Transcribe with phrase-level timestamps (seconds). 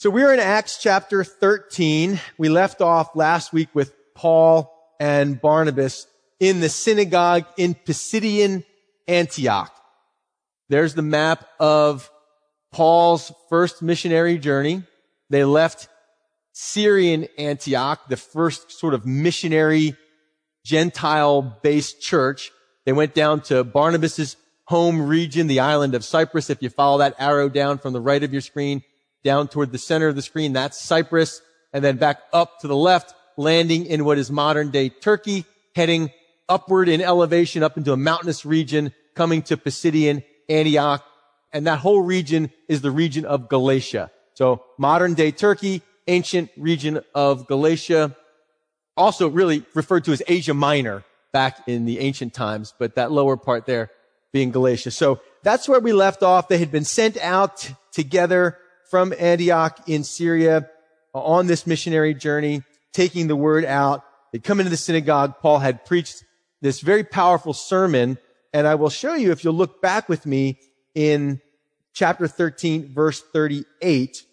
[0.00, 2.18] So we're in Acts chapter 13.
[2.38, 6.06] We left off last week with Paul and Barnabas
[6.38, 8.64] in the synagogue in Pisidian
[9.06, 9.70] Antioch.
[10.70, 12.10] There's the map of
[12.72, 14.84] Paul's first missionary journey.
[15.28, 15.88] They left
[16.54, 19.98] Syrian Antioch, the first sort of missionary
[20.64, 22.52] Gentile based church.
[22.86, 26.48] They went down to Barnabas's home region, the island of Cyprus.
[26.48, 28.82] If you follow that arrow down from the right of your screen,
[29.24, 30.52] down toward the center of the screen.
[30.52, 31.42] That's Cyprus.
[31.72, 35.44] And then back up to the left, landing in what is modern day Turkey,
[35.74, 36.10] heading
[36.48, 41.04] upward in elevation up into a mountainous region, coming to Pisidian Antioch.
[41.52, 44.10] And that whole region is the region of Galatia.
[44.34, 48.16] So modern day Turkey, ancient region of Galatia,
[48.96, 53.36] also really referred to as Asia Minor back in the ancient times, but that lower
[53.36, 53.90] part there
[54.32, 54.90] being Galatia.
[54.90, 56.48] So that's where we left off.
[56.48, 58.58] They had been sent out together
[58.90, 60.68] from Antioch in Syria
[61.14, 62.62] on this missionary journey,
[62.92, 64.04] taking the word out.
[64.32, 65.34] They come into the synagogue.
[65.40, 66.24] Paul had preached
[66.60, 68.18] this very powerful sermon.
[68.52, 70.58] And I will show you if you'll look back with me
[70.94, 71.40] in
[71.92, 74.24] chapter 13, verse 38.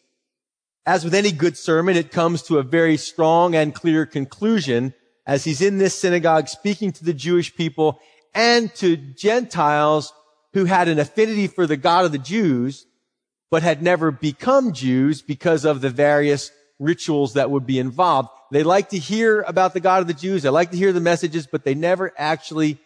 [0.87, 4.93] As with any good sermon, it comes to a very strong and clear conclusion
[5.27, 7.99] as he's in this synagogue speaking to the Jewish people
[8.33, 10.13] and to Gentiles
[10.53, 12.86] who had an affinity for the God of the Jews
[13.49, 18.29] but had never become Jews because of the various rituals that would be involved.
[18.51, 20.43] They like to hear about the God of the Jews.
[20.43, 22.77] They like to hear the messages, but they never actually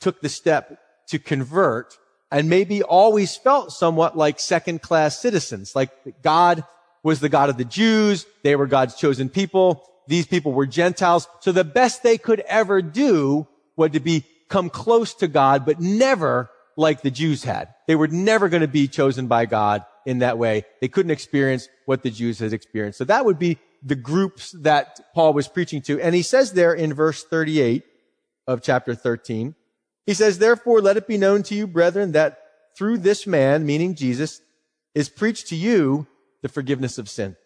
[0.00, 1.96] took the step to convert
[2.30, 5.90] and maybe always felt somewhat like second class citizens, like
[6.22, 6.64] God
[7.02, 8.26] was the God of the Jews.
[8.42, 9.84] They were God's chosen people.
[10.08, 11.26] These people were Gentiles.
[11.40, 15.80] So the best they could ever do was to be come close to God, but
[15.80, 17.74] never like the Jews had.
[17.86, 20.64] They were never going to be chosen by God in that way.
[20.80, 22.98] They couldn't experience what the Jews had experienced.
[22.98, 26.00] So that would be the groups that Paul was preaching to.
[26.00, 27.84] And he says there in verse 38
[28.46, 29.54] of chapter 13,
[30.06, 32.38] he says, therefore let it be known to you, brethren, that
[32.76, 34.40] through this man, meaning Jesus,
[34.94, 36.06] is preached to you
[36.42, 37.36] the forgiveness of sin.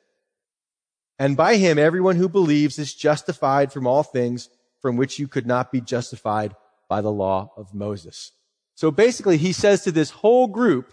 [1.18, 4.48] And by him, everyone who believes is justified from all things
[4.80, 6.54] from which you could not be justified
[6.88, 8.32] by the law of Moses.
[8.74, 10.92] So basically, he says to this whole group,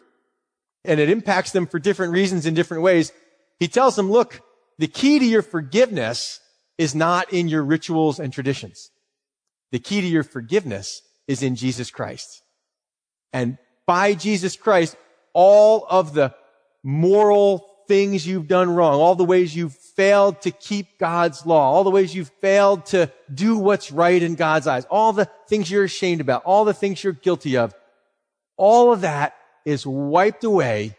[0.85, 3.12] and it impacts them for different reasons in different ways.
[3.59, 4.41] He tells them, look,
[4.78, 6.40] the key to your forgiveness
[6.78, 8.91] is not in your rituals and traditions.
[9.72, 12.41] The key to your forgiveness is in Jesus Christ.
[13.34, 14.95] And by Jesus Christ,
[15.34, 16.34] all of the
[16.84, 21.84] moral things you've done wrong, all the ways you've failed to keep God's law, all
[21.84, 25.84] the ways you've failed to do what's right in God's eyes, all the things you're
[25.84, 27.73] ashamed about, all the things you're guilty of,
[28.56, 29.34] all of that
[29.69, 30.96] is wiped away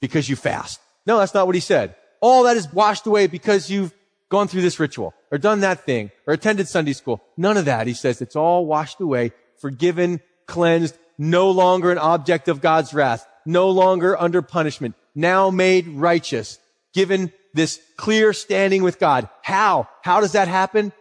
[0.00, 0.80] because you fast.
[1.06, 1.96] No, that's not what he said.
[2.20, 3.94] All that is washed away because you've
[4.28, 7.22] gone through this ritual or done that thing or attended Sunday school.
[7.36, 7.86] None of that.
[7.86, 13.26] He says it's all washed away, forgiven, cleansed, no longer an object of God's wrath,
[13.46, 16.58] no longer under punishment, now made righteous,
[16.92, 19.28] given this clear standing with God.
[19.42, 19.88] How?
[20.02, 20.92] How does that happen?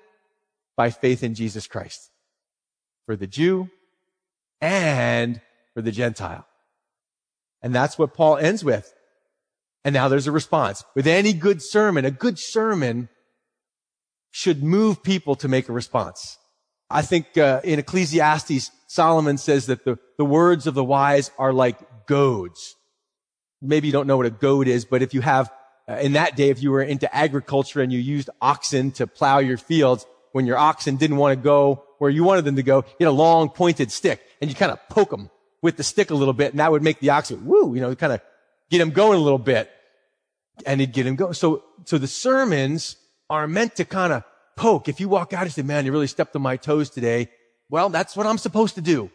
[0.76, 2.10] By faith in Jesus Christ.
[3.06, 3.70] For the Jew
[4.62, 5.42] and
[5.78, 6.44] for the Gentile.
[7.62, 8.92] And that's what Paul ends with.
[9.86, 10.84] And now there's a response.
[10.96, 13.10] With any good sermon, a good sermon
[14.32, 16.40] should move people to make a response.
[16.90, 21.54] I think uh, in Ecclesiastes, Solomon says that the, the words of the wise are
[21.54, 21.78] like
[22.08, 22.76] goads.
[23.62, 25.52] Maybe you don't know what a goad is, but if you have,
[25.88, 29.38] uh, in that day, if you were into agriculture and you used oxen to plow
[29.38, 32.78] your fields, when your oxen didn't want to go where you wanted them to go,
[33.00, 35.30] you had a long pointed stick and you kind of poke them
[35.62, 37.94] with the stick a little bit, and that would make the oxen, woo, you know,
[37.96, 38.22] kind of
[38.70, 39.72] get him going a little bit.
[40.66, 41.34] And he'd get him going.
[41.34, 42.96] So, so the sermons
[43.30, 44.24] are meant to kind of
[44.56, 44.88] poke.
[44.88, 47.30] If you walk out and say, man, you really stepped on my toes today.
[47.70, 49.12] Well, that's what I'm supposed to do.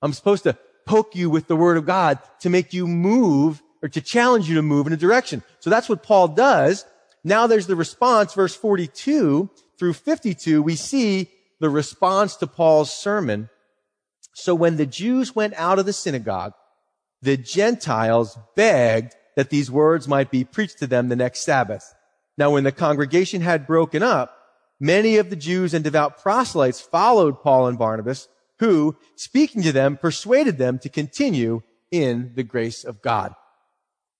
[0.00, 0.56] I'm supposed to
[0.86, 4.54] poke you with the word of God to make you move or to challenge you
[4.54, 5.42] to move in a direction.
[5.60, 6.84] So that's what Paul does.
[7.22, 10.62] Now there's the response, verse 42 through 52.
[10.62, 11.28] We see
[11.60, 13.50] the response to Paul's sermon.
[14.32, 16.52] So when the Jews went out of the synagogue,
[17.22, 21.94] the Gentiles begged that these words might be preached to them the next Sabbath.
[22.36, 24.36] Now when the congregation had broken up,
[24.80, 28.28] many of the Jews and devout proselytes followed Paul and Barnabas,
[28.60, 33.34] who, speaking to them, persuaded them to continue in the grace of God.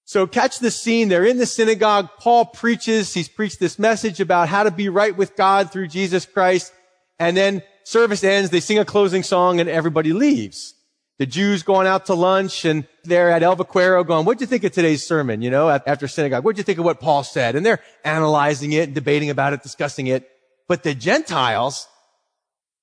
[0.04, 1.08] So catch the scene.
[1.08, 2.08] They're in the synagogue.
[2.18, 3.12] Paul preaches.
[3.12, 6.72] He's preached this message about how to be right with God through Jesus Christ.
[7.18, 10.74] And then service ends, they sing a closing song and everybody leaves.
[11.18, 14.62] The Jews going out to lunch and they're at El Vaquero going, what'd you think
[14.62, 15.40] of today's sermon?
[15.42, 17.56] You know, after synagogue, what'd you think of what Paul said?
[17.56, 20.28] And they're analyzing it, debating about it, discussing it.
[20.68, 21.88] But the Gentiles,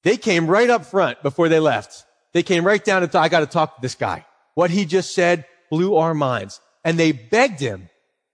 [0.03, 2.03] they came right up front before they left.
[2.33, 4.25] They came right down and thought, I got to talk to this guy.
[4.55, 6.59] What he just said blew our minds.
[6.83, 7.89] And they begged him.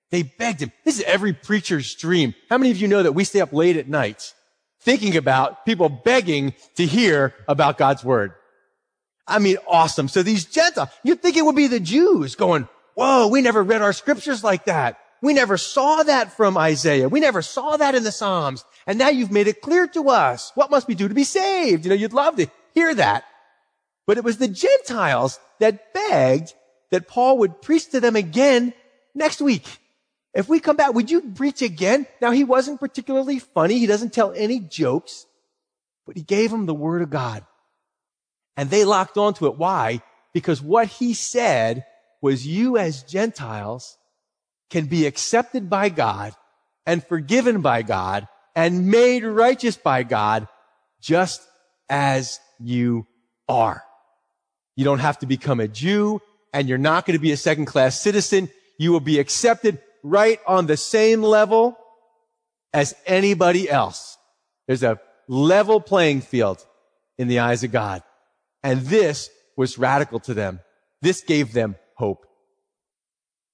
[0.10, 0.72] They begged him.
[0.86, 2.34] This is every preacher's dream.
[2.50, 4.34] How many of you know that we stay up late at night
[4.82, 8.34] thinking about people begging to hear about God's word?
[9.28, 10.08] I mean, awesome.
[10.08, 13.82] So these Gentiles, you'd think it would be the Jews going, whoa, we never read
[13.82, 14.98] our scriptures like that.
[15.22, 17.08] We never saw that from Isaiah.
[17.08, 18.66] We never saw that in the Psalms.
[18.88, 20.52] And now you've made it clear to us.
[20.56, 21.86] What must we do to be saved?
[21.86, 23.24] You know, you'd love to hear that.
[24.08, 26.54] But it was the Gentiles that begged
[26.90, 28.74] that Paul would preach to them again
[29.14, 29.80] next week.
[30.34, 32.08] If we come back, would you preach again?
[32.22, 33.80] Now he wasn't particularly funny.
[33.80, 35.26] He doesn't tell any jokes,
[36.06, 37.46] but he gave them the word of God.
[38.56, 39.58] And they locked onto it.
[39.58, 40.02] Why?
[40.34, 41.86] Because what he said
[42.22, 43.98] was you as Gentiles
[44.70, 46.34] can be accepted by God
[46.86, 50.48] and forgiven by God and made righteous by God
[51.02, 51.42] just
[51.90, 53.06] as you
[53.50, 53.84] are.
[54.76, 56.22] You don't have to become a Jew
[56.54, 58.50] and you're not going to be a second class citizen.
[58.78, 61.78] You will be accepted right on the same level
[62.74, 64.18] as anybody else.
[64.68, 66.66] There's a level playing field
[67.18, 68.04] in the eyes of God.
[68.64, 70.60] And this was radical to them.
[71.02, 72.26] This gave them hope.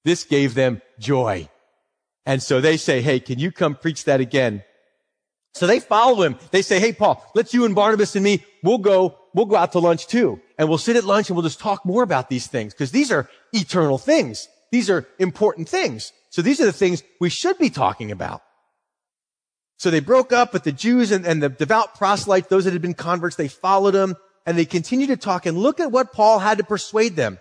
[0.04, 1.50] This gave them joy.
[2.26, 4.64] And so they say, Hey, can you come preach that again?
[5.54, 6.38] So they follow him.
[6.52, 9.72] They say, Hey, Paul, let's you and Barnabas and me, we'll go, we'll go out
[9.74, 10.40] to lunch too.
[10.58, 13.12] And we'll sit at lunch and we'll just talk more about these things because these
[13.12, 14.48] are eternal things.
[14.72, 16.12] These are important things.
[16.30, 18.42] So these are the things we should be talking about.
[19.78, 22.82] So they broke up, but the Jews and, and the devout proselytes, those that had
[22.82, 24.16] been converts, they followed him
[24.46, 27.40] and they continued to talk and look at what Paul had to persuade them.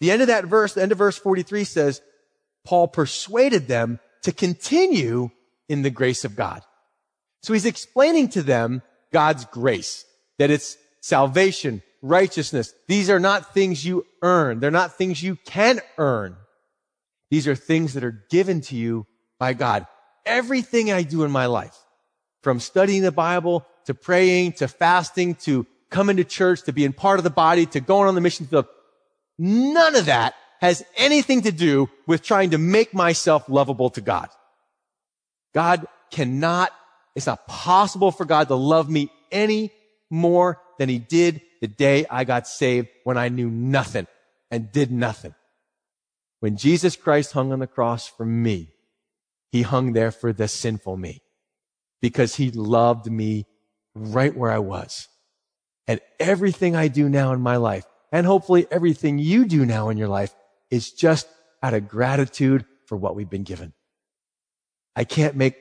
[0.00, 2.02] The end of that verse, the end of verse 43 says,
[2.64, 5.30] Paul persuaded them to continue
[5.68, 6.62] in the grace of God.
[7.42, 8.82] So he's explaining to them
[9.12, 10.04] God's grace,
[10.38, 12.74] that it's salvation, righteousness.
[12.86, 14.60] These are not things you earn.
[14.60, 16.36] They're not things you can earn.
[17.30, 19.06] These are things that are given to you
[19.38, 19.86] by God.
[20.24, 21.76] Everything I do in my life,
[22.42, 27.18] from studying the Bible to praying to fasting to coming to church to being part
[27.18, 28.66] of the body to going on the mission field,
[29.38, 34.28] none of that has anything to do with trying to make myself lovable to God.
[35.54, 36.70] God cannot,
[37.14, 39.72] it's not possible for God to love me any
[40.10, 44.06] more than he did the day I got saved when I knew nothing
[44.50, 45.34] and did nothing.
[46.40, 48.70] When Jesus Christ hung on the cross for me,
[49.50, 51.22] he hung there for the sinful me
[52.00, 53.46] because he loved me
[53.94, 55.08] right where I was.
[55.86, 59.96] And everything I do now in my life, and hopefully everything you do now in
[59.96, 60.34] your life,
[60.70, 61.26] is just
[61.62, 63.72] out of gratitude for what we've been given.
[64.94, 65.56] I can't make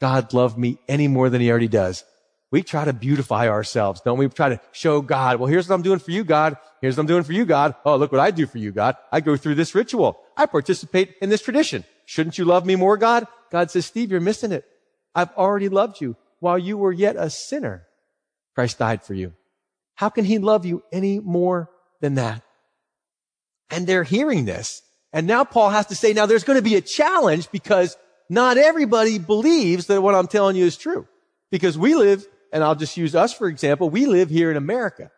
[0.00, 2.04] God love me any more than he already does.
[2.52, 4.26] We try to beautify ourselves, don't we?
[4.26, 6.58] we try to show God, well, here's what I'm doing for you, God.
[6.82, 7.74] Here's what I'm doing for you, God.
[7.84, 8.94] Oh, look what I do for you, God.
[9.10, 10.20] I go through this ritual.
[10.36, 11.84] I participate in this tradition.
[12.04, 13.26] Shouldn't you love me more, God?
[13.50, 14.66] God says, Steve, you're missing it.
[15.14, 17.86] I've already loved you while you were yet a sinner.
[18.54, 19.32] Christ died for you.
[19.94, 21.70] How can he love you any more
[22.00, 22.42] than that?
[23.70, 24.82] And they're hearing this.
[25.12, 27.96] And now Paul has to say, now there's going to be a challenge because
[28.28, 31.06] not everybody believes that what I'm telling you is true.
[31.50, 35.10] Because we live, and I'll just use us for example, we live here in America.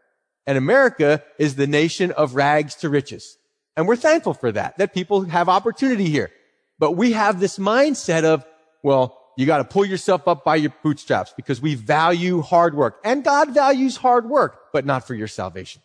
[0.46, 3.36] And America is the nation of rags to riches.
[3.76, 6.30] And we're thankful for that, that people have opportunity here.
[6.78, 8.44] But we have this mindset of,
[8.82, 13.00] well, you got to pull yourself up by your bootstraps because we value hard work
[13.04, 15.82] and God values hard work, but not for your salvation.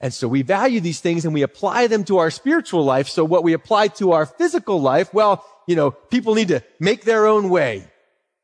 [0.00, 3.08] And so we value these things and we apply them to our spiritual life.
[3.08, 7.04] So what we apply to our physical life, well, you know, people need to make
[7.04, 7.88] their own way,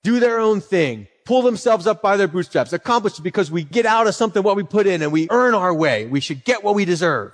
[0.02, 4.06] do their own thing, pull themselves up by their bootstraps, Accomplished because we get out
[4.06, 6.06] of something what we put in and we earn our way.
[6.06, 7.32] We should get what we deserve.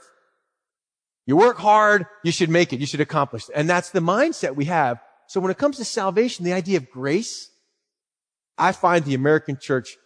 [1.26, 3.54] You work hard, you should make it, you should accomplish it.
[3.54, 5.00] And that's the mindset we have.
[5.26, 7.50] So when it comes to salvation, the idea of grace,
[8.58, 9.96] I find the American church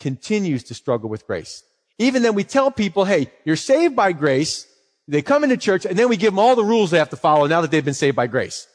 [0.00, 1.62] continues to struggle with grace.
[1.98, 4.66] Even then we tell people, hey, you're saved by grace.
[5.08, 7.16] They come into church and then we give them all the rules they have to
[7.16, 8.66] follow now that they've been saved by grace.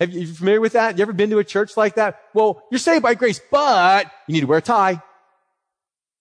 [0.00, 0.98] Have you, you familiar with that?
[0.98, 2.20] You ever been to a church like that?
[2.34, 5.02] Well, you're saved by grace, but you need to wear a tie.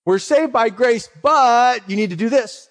[0.05, 2.69] We're saved by grace, but you need to do this.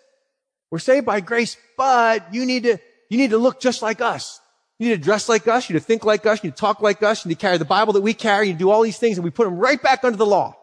[0.70, 2.78] We're saved by grace, but you need to,
[3.11, 4.40] you need to look just like us.
[4.78, 5.68] You need to dress like us.
[5.68, 6.42] You need to think like us.
[6.42, 7.25] You need to talk like us.
[7.25, 8.49] You need to carry the Bible that we carry.
[8.49, 10.56] You do all these things and we put them right back under the law.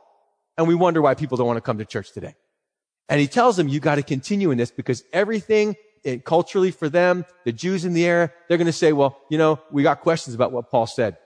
[0.58, 2.36] And we wonder why people don't want to come to church today.
[3.08, 6.90] And he tells them, you got to continue in this because everything it, culturally for
[6.90, 10.02] them, the Jews in the era, they're going to say, well, you know, we got
[10.02, 11.18] questions about what Paul said.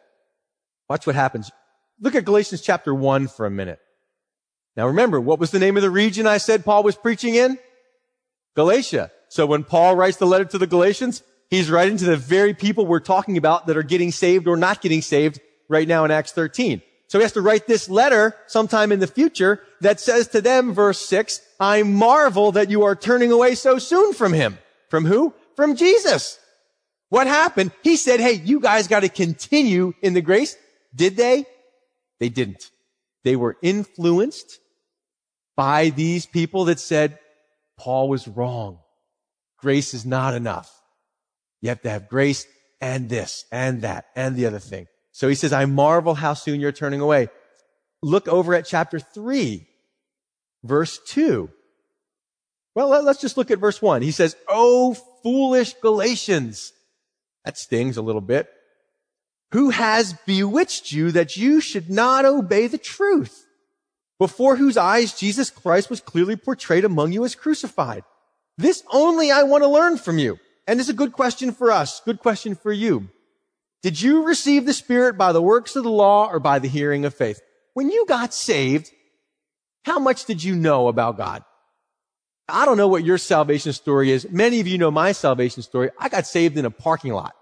[0.90, 1.52] Watch what happens.
[2.00, 3.80] Look at Galatians chapter one for a minute.
[4.76, 7.58] Now remember, what was the name of the region I said Paul was preaching in?
[8.56, 9.12] Galatia.
[9.30, 12.86] So when Paul writes the letter to the Galatians, he's writing to the very people
[12.86, 15.40] we're talking about that are getting saved or not getting saved
[15.70, 16.82] right now in Acts 13.
[17.08, 20.74] So he has to write this letter sometime in the future that says to them,
[20.74, 24.58] verse six, I marvel that you are turning away so soon from him.
[24.96, 25.34] From who?
[25.58, 26.40] From Jesus.
[27.10, 27.74] What happened?
[27.84, 30.56] He said, Hey, you guys got to continue in the grace.
[30.96, 31.44] Did they?
[32.22, 32.72] They didn't.
[33.26, 34.58] They were influenced
[35.58, 37.20] by these people that said
[37.78, 38.80] Paul was wrong.
[39.60, 40.74] Grace is not enough.
[41.60, 42.48] You have to have grace
[42.80, 44.88] and this and that and the other thing.
[45.12, 47.28] So he says, I marvel how soon you're turning away.
[48.02, 49.68] Look over at chapter three,
[50.64, 51.50] verse two.
[52.76, 54.02] Well, let's just look at verse one.
[54.02, 56.74] He says, Oh, foolish Galatians.
[57.46, 58.50] That stings a little bit.
[59.52, 63.46] Who has bewitched you that you should not obey the truth?
[64.20, 68.04] Before whose eyes Jesus Christ was clearly portrayed among you as crucified.
[68.58, 70.40] This only I want to learn from you.
[70.68, 72.02] And it's a good question for us.
[72.04, 73.10] Good question for you.
[73.84, 77.06] Did you receive the Spirit by the works of the law or by the hearing
[77.06, 77.40] of faith?
[77.74, 78.90] When you got saved,
[79.84, 81.44] how much did you know about God?
[82.48, 84.30] I don't know what your salvation story is.
[84.30, 85.90] Many of you know my salvation story.
[86.00, 87.36] I got saved in a parking lot.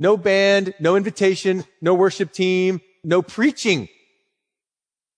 [0.00, 3.88] No band, no invitation, no worship team, no preaching.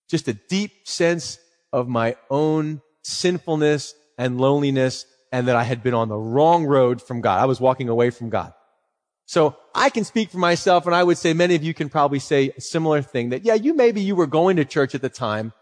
[0.08, 1.38] Just a deep sense
[1.72, 7.00] of my own sinfulness and loneliness and that I had been on the wrong road
[7.00, 7.40] from God.
[7.40, 8.52] I was walking away from God.
[9.26, 12.18] So I can speak for myself and I would say many of you can probably
[12.18, 15.08] say a similar thing that, yeah, you maybe you were going to church at the
[15.08, 15.52] time,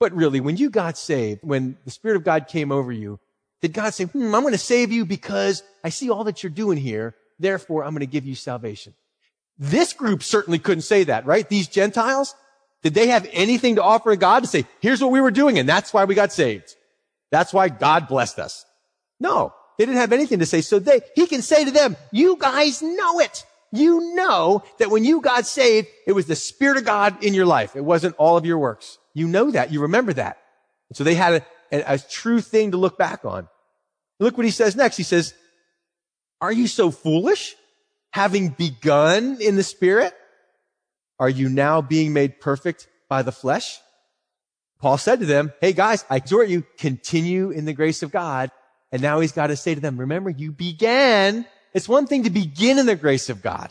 [0.00, 3.18] but really when you got saved, when the Spirit of God came over you,
[3.60, 6.50] did God say, hmm, I'm going to save you because I see all that you're
[6.50, 7.16] doing here.
[7.38, 8.94] Therefore, I'm going to give you salvation.
[9.58, 11.48] This group certainly couldn't say that, right?
[11.48, 12.34] These Gentiles,
[12.82, 15.58] did they have anything to offer to God to say, here's what we were doing
[15.58, 16.76] and that's why we got saved.
[17.30, 18.64] That's why God blessed us.
[19.18, 20.60] No, they didn't have anything to say.
[20.60, 23.44] So they, he can say to them, you guys know it.
[23.72, 27.44] You know that when you got saved, it was the Spirit of God in your
[27.44, 27.76] life.
[27.76, 28.98] It wasn't all of your works.
[29.18, 29.72] You know that.
[29.72, 30.38] You remember that.
[30.88, 31.34] And so they had
[31.72, 33.48] a, a, a true thing to look back on.
[34.20, 34.96] Look what he says next.
[34.96, 35.34] He says,
[36.40, 37.54] are you so foolish?
[38.12, 40.14] Having begun in the Spirit,
[41.18, 43.78] are you now being made perfect by the flesh?
[44.80, 48.50] Paul said to them, Hey guys, I exhort you, continue in the grace of God
[48.90, 51.46] and now he's got to say to them, remember, you began.
[51.74, 53.70] It's one thing to begin in the grace of God.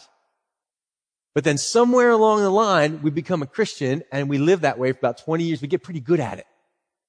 [1.38, 4.91] But then somewhere along the line, we become a Christian and we live that way
[4.91, 5.62] for about 20 years.
[5.62, 6.48] We get pretty good at it.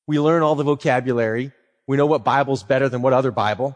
[0.07, 1.51] We learn all the vocabulary.
[1.87, 3.75] We know what Bible's better than what other Bible.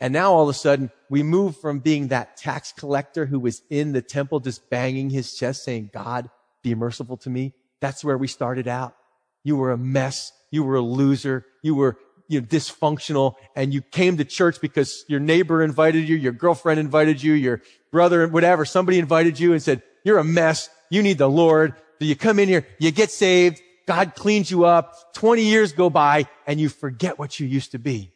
[0.00, 3.60] And now all of a sudden, we move from being that tax collector who was
[3.68, 6.30] in the temple just banging his chest saying, God,
[6.62, 7.52] be merciful to me.
[7.82, 8.96] That's where we started out.
[9.44, 10.32] You were a mess.
[10.50, 11.44] You were a loser.
[11.60, 11.98] You were
[12.30, 16.78] you know, dysfunctional and you came to church because your neighbor invited you, your girlfriend
[16.78, 17.60] invited you, your
[17.90, 20.70] brother, whatever, somebody invited you and said, you're a mess.
[20.90, 21.74] You need the Lord.
[21.98, 23.60] So you come in here, you get saved.
[23.84, 25.12] God cleans you up.
[25.14, 28.12] 20 years go by and you forget what you used to be.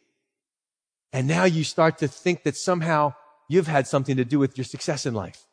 [1.11, 3.15] And now you start to think that somehow
[3.49, 5.45] you've had something to do with your success in life.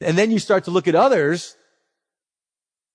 [0.00, 1.56] And then you start to look at others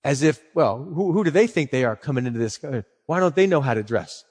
[0.04, 2.62] as if, well, who, who do they think they are coming into this?
[2.62, 4.24] Uh, Why don't they know how to dress?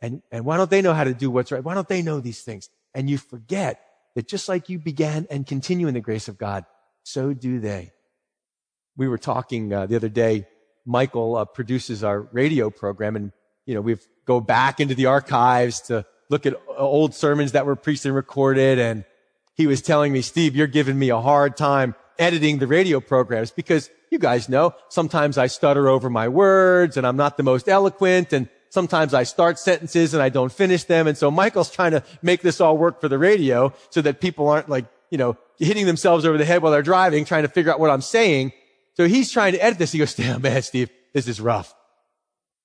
[0.00, 1.62] And, and why don't they know how to do what's right?
[1.62, 2.70] Why don't they know these things?
[2.94, 3.80] And you forget
[4.14, 6.64] that just like you began and continue in the grace of God,
[7.02, 7.92] so do they.
[8.96, 10.46] We were talking uh, the other day.
[10.86, 13.32] Michael uh, produces our radio program, and
[13.66, 17.76] you know we've go back into the archives to look at old sermons that were
[17.76, 18.78] preached and recorded.
[18.78, 19.04] And
[19.54, 23.50] he was telling me, Steve, you're giving me a hard time editing the radio programs
[23.50, 27.68] because you guys know sometimes I stutter over my words and I'm not the most
[27.68, 31.06] eloquent and sometimes I start sentences and I don't finish them.
[31.06, 34.48] And so Michael's trying to make this all work for the radio so that people
[34.48, 37.72] aren't like, you know, hitting themselves over the head while they're driving, trying to figure
[37.72, 38.52] out what I'm saying.
[38.94, 39.92] So he's trying to edit this.
[39.92, 41.74] He goes, damn man, Steve, this is rough.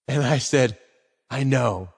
[0.07, 0.77] And I said,
[1.29, 1.89] I know.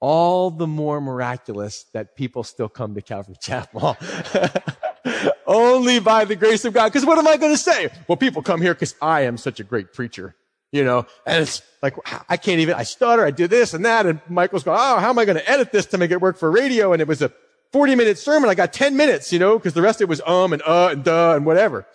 [0.00, 3.98] All the more miraculous that people still come to Calvary Chapel.
[5.46, 6.88] Only by the grace of God.
[6.88, 7.90] Because what am I going to say?
[8.08, 10.34] Well, people come here because I am such a great preacher
[10.72, 11.96] you know, and it's like,
[12.28, 14.06] I can't even, I stutter, I do this and that.
[14.06, 16.38] And Michael's going, oh, how am I going to edit this to make it work
[16.38, 16.92] for radio?
[16.92, 17.32] And it was a
[17.72, 18.48] 40 minute sermon.
[18.48, 20.90] I got 10 minutes, you know, because the rest of it was um and uh
[20.92, 21.86] and duh and whatever.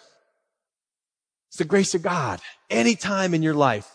[1.49, 2.41] It's the grace of God.
[2.69, 3.89] Anytime in your life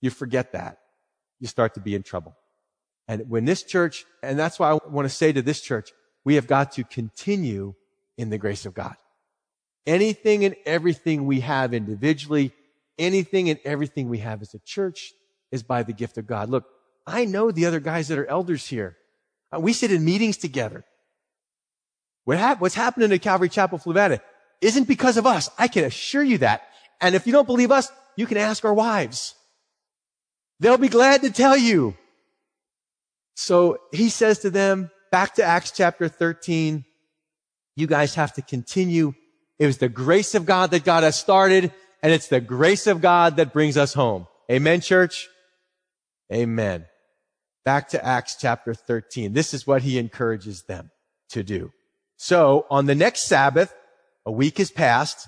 [0.00, 0.78] you forget that.
[1.40, 2.36] you start to be in trouble.
[3.08, 5.92] And when this church, and that's why I want to say to this church,
[6.24, 7.74] we have got to continue
[8.16, 8.96] in the grace of God.
[9.86, 12.52] Anything and everything we have individually,
[12.98, 15.12] anything and everything we have as a church
[15.52, 16.48] is by the gift of God.
[16.48, 16.64] Look,
[17.06, 18.96] I know the other guys that are elders here.
[19.54, 20.84] Uh, we sit in meetings together.
[22.24, 24.20] What what's happening at Calvary Chapel, Florida
[24.60, 25.50] isn't because of us.
[25.58, 26.62] I can assure you that.
[27.00, 29.34] And if you don't believe us, you can ask our wives.
[30.60, 31.94] They'll be glad to tell you.
[33.36, 36.84] So he says to them, back to Acts chapter 13,
[37.76, 39.14] you guys have to continue.
[39.58, 43.00] It was the grace of God that got us started, and it's the grace of
[43.00, 44.26] God that brings us home.
[44.50, 45.28] Amen, church?
[46.32, 46.86] Amen.
[47.64, 49.32] Back to Acts chapter 13.
[49.32, 50.90] This is what he encourages them
[51.30, 51.72] to do.
[52.16, 53.74] So on the next Sabbath,
[54.26, 55.26] a week has passed,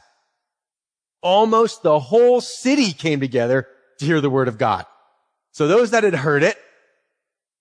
[1.23, 3.67] almost the whole city came together
[3.99, 4.85] to hear the word of God.
[5.53, 6.57] So those that had heard it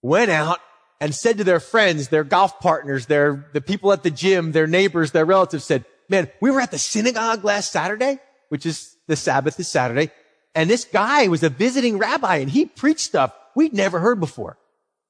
[0.01, 0.59] went out
[0.99, 4.67] and said to their friends, their golf partners, their, the people at the gym, their
[4.67, 9.15] neighbors, their relatives said, man, we were at the synagogue last Saturday, which is the
[9.15, 10.11] Sabbath is Saturday.
[10.53, 14.57] And this guy was a visiting rabbi and he preached stuff we'd never heard before.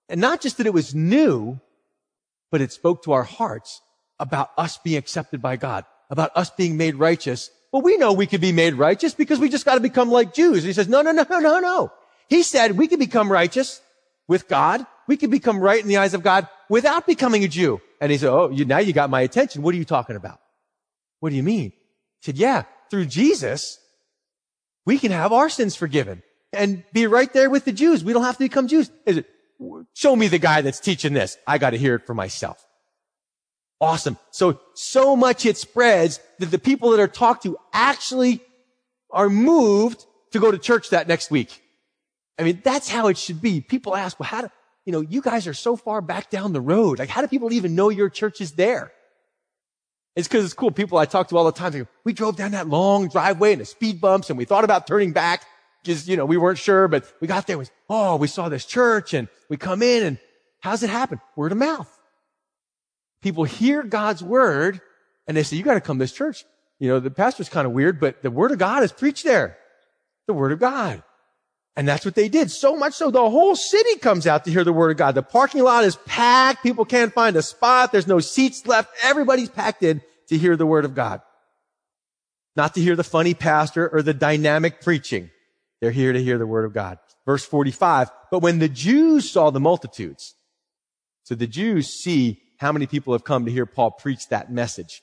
[0.10, 1.60] And not just that it was new,
[2.51, 3.82] but it spoke to our hearts
[4.20, 7.50] about us being accepted by God, about us being made righteous.
[7.72, 10.34] Well, we know we could be made righteous because we just got to become like
[10.34, 10.60] Jews.
[10.60, 11.92] And he says, no, no, no, no, no, no.
[12.30, 13.82] He said we could become righteous
[14.27, 14.86] with God.
[15.07, 17.81] We can become right in the eyes of God without becoming a Jew.
[18.01, 19.62] And he said, Oh, you, now you got my attention.
[19.62, 20.39] What are you talking about?
[21.19, 21.71] What do you mean?
[21.71, 23.79] He said, yeah, through Jesus,
[24.85, 26.21] we can have our sins forgiven
[26.53, 28.03] and be right there with the Jews.
[28.03, 28.91] We don't have to become Jews.
[29.05, 29.25] It,
[29.93, 31.38] show me the guy that's teaching this.
[31.47, 32.63] I got to hear it for myself.
[33.81, 34.17] Awesome.
[34.31, 38.41] So, so much it spreads that the people that are talked to actually
[39.12, 41.62] are moved to go to church that next week.
[42.38, 43.62] I mean, that's how it should be.
[43.62, 44.50] People ask, well, how do,
[44.86, 47.00] you know, you guys are so far back down the road.
[47.00, 48.92] Like, how do people even know your church is there?
[50.15, 50.72] It's because it's cool.
[50.72, 53.62] People I talk to all the time, go, we drove down that long driveway and
[53.62, 55.43] the speed bumps and we thought about turning back
[55.84, 57.58] because, you know, we weren't sure, but we got there.
[57.58, 60.17] Was, oh, we saw this church and we come in and
[60.62, 61.19] how's it happen?
[61.36, 61.91] Word of mouth.
[63.21, 64.80] People hear God's word
[65.28, 66.45] and they say, you got to come to this church.
[66.80, 69.58] You know, the pastor's kind of weird, but the word of God is preached there.
[70.28, 71.04] The word of God.
[71.77, 72.51] And that's what they did.
[72.51, 75.15] So much so the whole city comes out to hear the word of God.
[75.15, 76.63] The parking lot is packed.
[76.63, 77.91] People can't find a spot.
[77.91, 78.89] There's no seats left.
[79.03, 81.21] Everybody's packed in to hear the word of God.
[82.55, 85.31] Not to hear the funny pastor or the dynamic preaching.
[85.81, 86.97] They're here to hear the word of God.
[87.25, 88.09] Verse 45.
[88.31, 90.35] But when the Jews saw the multitudes,
[91.23, 95.01] so the Jews see how many people have come to hear Paul preach that message.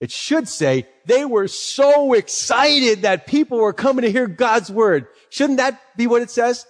[0.00, 5.06] It should say they were so excited that people were coming to hear God's word.
[5.28, 6.66] Shouldn't that be what it says?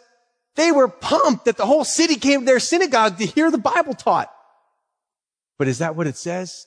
[0.57, 3.95] They were pumped that the whole city came to their synagogue to hear the Bible
[3.95, 4.33] taught.
[5.59, 6.67] But is that what it says?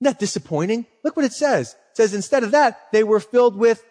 [0.00, 0.86] Isn't that disappointing?
[1.02, 1.70] Look what it says.
[1.72, 3.82] It says instead of that, they were filled with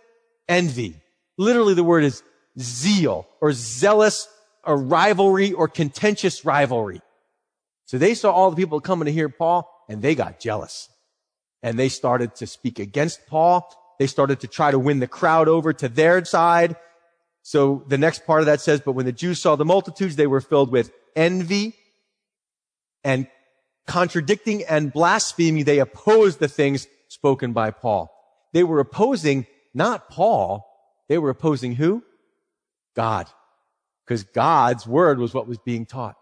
[0.48, 0.96] envy.
[1.38, 2.24] Literally the word is
[2.58, 4.30] zeal or zealous
[4.64, 7.02] or rivalry or contentious rivalry.
[7.86, 10.90] So they saw all the people coming to hear Paul and they got jealous
[11.66, 13.68] and they started to speak against Paul.
[13.98, 16.76] They started to try to win the crowd over to their side.
[17.42, 20.28] So the next part of that says, but when the Jews saw the multitudes, they
[20.28, 21.74] were filled with envy
[23.04, 23.26] and
[23.88, 25.64] contradicting and blaspheming.
[25.64, 28.12] They opposed the things spoken by Paul.
[28.54, 30.68] They were opposing not Paul.
[31.10, 32.04] They were opposing who?
[32.96, 33.26] God.
[34.06, 36.16] Because God's word was what was being taught.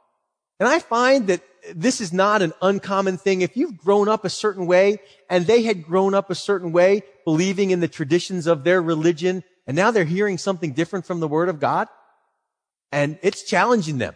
[0.58, 1.42] And I find that
[1.76, 3.42] this is not an uncommon thing.
[3.42, 5.00] If you've grown up a certain way
[5.30, 9.44] and they had grown up a certain way, believing in the traditions of their religion,
[9.66, 11.88] and now they're hearing something different from the word of God,
[12.92, 14.16] and it's challenging them.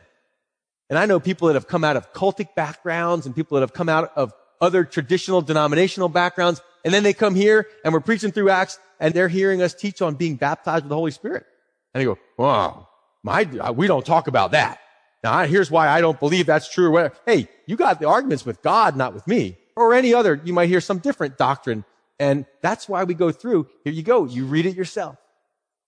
[0.90, 3.74] And I know people that have come out of cultic backgrounds and people that have
[3.74, 8.32] come out of other traditional denominational backgrounds, and then they come here and we're preaching
[8.32, 11.46] through Acts and they're hearing us teach on being baptized with the Holy Spirit.
[11.94, 12.88] And they go, wow,
[13.24, 14.80] my, we don't talk about that.
[15.24, 17.10] Now, here's why I don't believe that's true.
[17.26, 19.58] Hey, you got the arguments with God, not with me.
[19.76, 21.86] Or any other, you might hear some different doctrine.
[22.20, 23.68] And that's why we go through.
[23.84, 24.26] Here you go.
[24.26, 25.18] You read it yourself.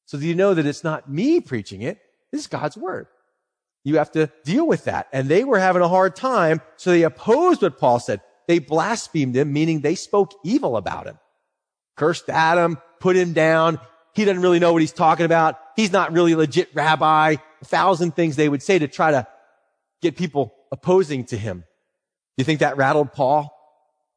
[0.05, 1.99] So you know that it's not me preaching it.
[2.31, 3.07] This is God's word.
[3.83, 5.07] You have to deal with that.
[5.13, 6.61] And they were having a hard time.
[6.77, 8.21] So they opposed what Paul said.
[8.47, 11.17] They blasphemed him, meaning they spoke evil about him.
[11.95, 13.79] Cursed Adam, put him down.
[14.13, 15.59] He doesn't really know what he's talking about.
[15.75, 19.27] He's not really a legit rabbi a thousand things they would say to try to
[20.01, 21.59] get people opposing to him.
[21.59, 23.53] Do you think that rattled Paul?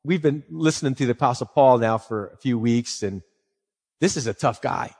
[0.05, 3.23] We've been listening to the apostle Paul now for a few weeks and
[4.01, 4.95] this is a tough guy.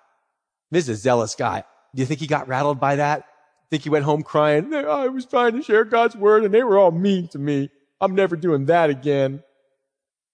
[0.71, 1.65] This is a zealous guy.
[1.95, 3.27] Do you think he got rattled by that?
[3.73, 4.75] think he went home crying.
[4.75, 7.71] I was trying to share God's word and they were all mean to me.
[8.03, 9.43] I'm never doing that again.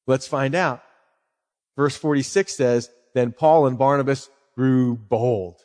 [0.08, 0.82] Let's find out.
[1.76, 5.60] Verse 46 says, then Paul and Barnabas grew bold.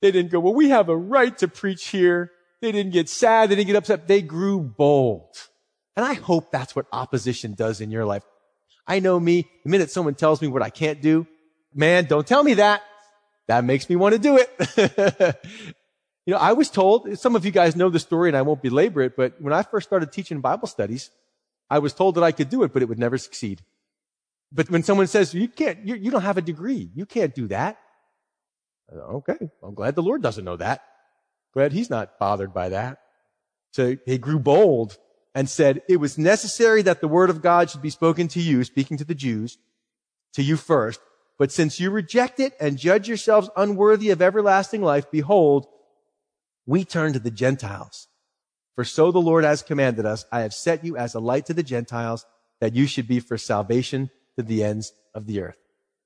[0.00, 2.30] They didn't go, well, we have a right to preach here.
[2.60, 3.50] They didn't get sad.
[3.50, 4.06] They didn't get upset.
[4.06, 5.34] They grew bold.
[5.96, 8.22] And I hope that's what opposition does in your life.
[8.86, 11.26] I know me, the minute someone tells me what I can't do,
[11.74, 12.82] man, don't tell me that.
[13.48, 15.36] That makes me want to do it.
[16.24, 18.62] you know, I was told, some of you guys know the story and I won't
[18.62, 21.10] belabor it, but when I first started teaching Bible studies,
[21.68, 23.62] I was told that I could do it, but it would never succeed.
[24.52, 27.48] But when someone says, you can't, you, you don't have a degree, you can't do
[27.48, 27.78] that.
[28.94, 30.82] Uh, okay, I'm glad the Lord doesn't know that.
[31.54, 32.98] Glad he's not bothered by that.
[33.72, 34.98] So he grew bold
[35.34, 38.64] and said, it was necessary that the word of God should be spoken to you,
[38.64, 39.58] speaking to the Jews,
[40.34, 41.00] to you first.
[41.38, 45.66] But since you reject it and judge yourselves unworthy of everlasting life, behold,
[46.66, 48.08] we turn to the Gentiles.
[48.74, 51.54] For so the Lord has commanded us, I have set you as a light to
[51.54, 52.24] the Gentiles,
[52.60, 55.58] that you should be for salvation to the ends of the earth.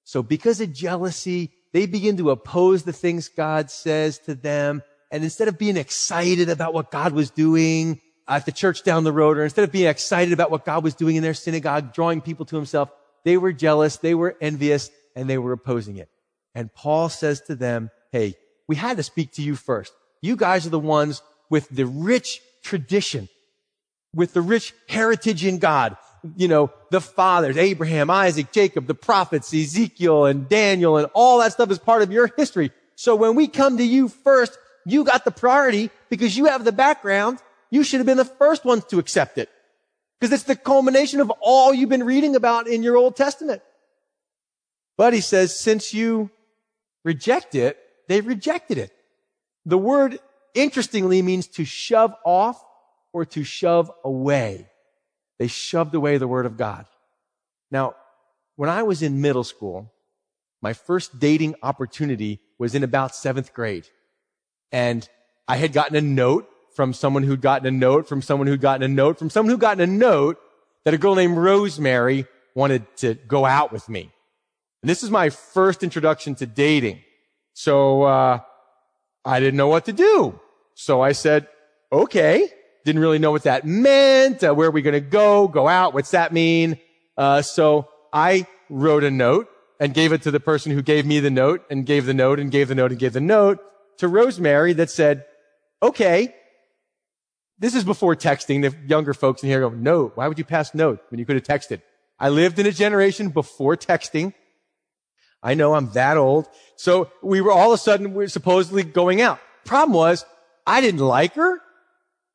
[0.05, 4.83] So because of jealousy, they begin to oppose the things God says to them.
[5.11, 9.13] And instead of being excited about what God was doing at the church down the
[9.13, 12.23] road, or instead of being excited about what God was doing in their synagogue, drawing
[12.23, 12.91] people to himself,
[13.27, 16.09] they were jealous, they were envious, and they were opposing it.
[16.55, 18.37] And Paul says to them, Hey,
[18.67, 19.93] we had to speak to you first.
[20.23, 23.29] You guys are the ones with the rich tradition,
[24.15, 25.99] with the rich heritage in God
[26.37, 31.53] you know, the fathers, Abraham, Isaac, Jacob, the prophets, Ezekiel and Daniel and all that
[31.53, 32.73] stuff is part of your history.
[32.95, 36.73] So when we come to you first, you got the priority because you have the
[36.73, 37.39] background.
[37.71, 39.51] You should have been the first ones to accept it
[40.21, 43.63] because it's the culmination of all you've been reading about in your Old Testament.
[44.97, 46.31] But he says, since you
[47.05, 48.93] reject it, they rejected it.
[49.65, 50.19] The word
[50.55, 52.63] interestingly means to shove off
[53.13, 54.69] or to shove away.
[55.39, 56.87] They shoved away the word of God.
[57.71, 57.95] Now,
[58.57, 59.93] when I was in middle school,
[60.63, 63.87] my first dating opportunity was in about seventh grade.
[64.73, 65.09] And
[65.47, 68.83] I had gotten a note from someone who'd gotten a note from someone who'd gotten
[68.83, 70.39] a note from someone who'd gotten a note
[70.85, 74.11] that a girl named Rosemary wanted to go out with me.
[74.83, 77.01] And this is my first introduction to dating.
[77.53, 78.41] So, uh,
[79.25, 80.39] I didn't know what to do.
[80.75, 81.49] So I said,
[81.91, 82.49] okay.
[82.87, 84.45] Didn't really know what that meant.
[84.45, 85.49] Uh, where are we going to go?
[85.49, 85.93] Go out?
[85.93, 86.79] What's that mean?
[87.17, 89.49] Uh, so I wrote a note
[89.81, 92.39] and gave it to the person who gave me the note and gave the note
[92.39, 93.59] and gave the note and gave the note
[93.99, 95.25] to Rosemary that said,
[95.83, 96.33] okay,
[97.59, 98.63] this is before texting.
[98.63, 101.35] The younger folks in here go, no, why would you pass note when you could
[101.35, 101.83] have texted?
[102.21, 104.33] I lived in a generation before texting.
[105.43, 106.47] I know I'm that old.
[106.77, 109.41] So we were all of a sudden, we are supposedly going out.
[109.65, 110.25] Problem was,
[110.65, 111.61] I didn't like her.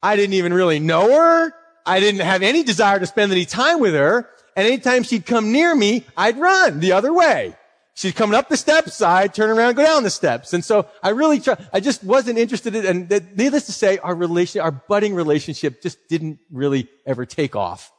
[0.04, 1.54] I didn't even really know her.
[1.86, 4.30] I didn't have any desire to spend any time with her.
[4.56, 7.56] And anytime she'd come near me, I'd run the other way.
[7.94, 10.54] She's coming up the steps, I'd turn around, go down the steps.
[10.54, 14.16] And so I really try, I just wasn't interested in, and needless to say, our
[14.16, 17.92] relation, our budding relationship just didn't really ever take off.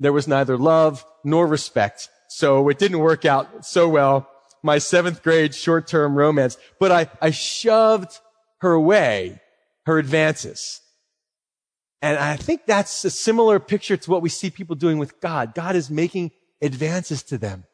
[0.00, 2.08] There was neither love nor respect.
[2.28, 4.28] So it didn't work out so well.
[4.62, 8.18] My seventh grade short-term romance, but I, I shoved
[8.60, 9.40] her away,
[9.84, 10.80] her advances.
[12.04, 15.54] And I think that's a similar picture to what we see people doing with God.
[15.54, 17.64] God is making advances to them,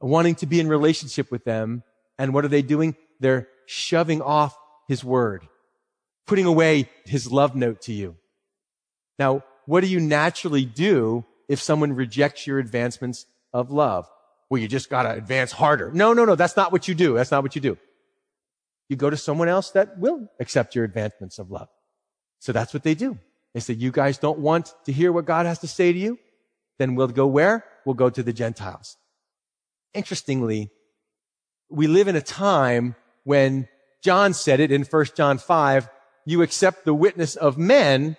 [0.00, 1.82] wanting to be in relationship with them.
[2.20, 2.94] And what are they doing?
[3.18, 5.48] They're shoving off his word,
[6.24, 8.14] putting away his love note to you.
[9.18, 14.08] Now, what do you naturally do if someone rejects your advancements of love?
[14.50, 15.90] Well, you just gotta advance harder.
[15.90, 17.14] No, no, no, that's not what you do.
[17.14, 17.76] That's not what you do.
[18.88, 21.66] You go to someone else that will accept your advancements of love.
[22.38, 23.18] So that's what they do.
[23.54, 26.18] They said, you guys don't want to hear what God has to say to you?
[26.78, 27.64] Then we'll go where?
[27.84, 28.96] We'll go to the Gentiles.
[29.94, 30.70] Interestingly,
[31.68, 33.68] we live in a time when
[34.02, 35.88] John said it in 1 John 5,
[36.24, 38.16] you accept the witness of men,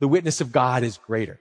[0.00, 1.40] the witness of God is greater.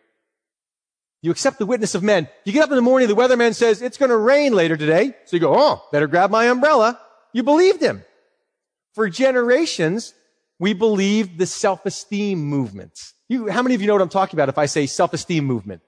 [1.21, 2.27] You accept the witness of men.
[2.43, 5.13] You get up in the morning, the weatherman says, it's going to rain later today.
[5.25, 6.99] So you go, oh, better grab my umbrella.
[7.34, 8.03] You believed him.
[8.93, 10.13] For generations,
[10.60, 13.13] we believed the self-esteem movement.
[13.28, 15.82] You, how many of you know what I'm talking about if I say self-esteem movement?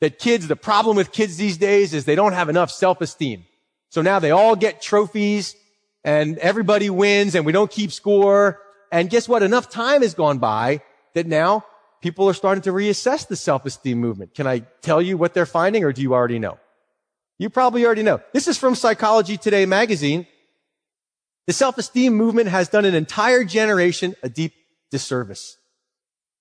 [0.00, 3.44] That kids, the problem with kids these days is they don't have enough self-esteem.
[3.90, 5.56] So now they all get trophies
[6.04, 8.60] and everybody wins and we don't keep score.
[8.92, 9.42] And guess what?
[9.42, 10.82] Enough time has gone by
[11.14, 11.64] that now
[12.00, 14.34] people are starting to reassess the self-esteem movement.
[14.34, 16.58] Can I tell you what they're finding or do you already know?
[17.38, 18.20] You probably already know.
[18.32, 20.26] This is from Psychology Today magazine.
[21.48, 24.52] The self-esteem movement has done an entire generation a deep
[24.90, 25.56] disservice.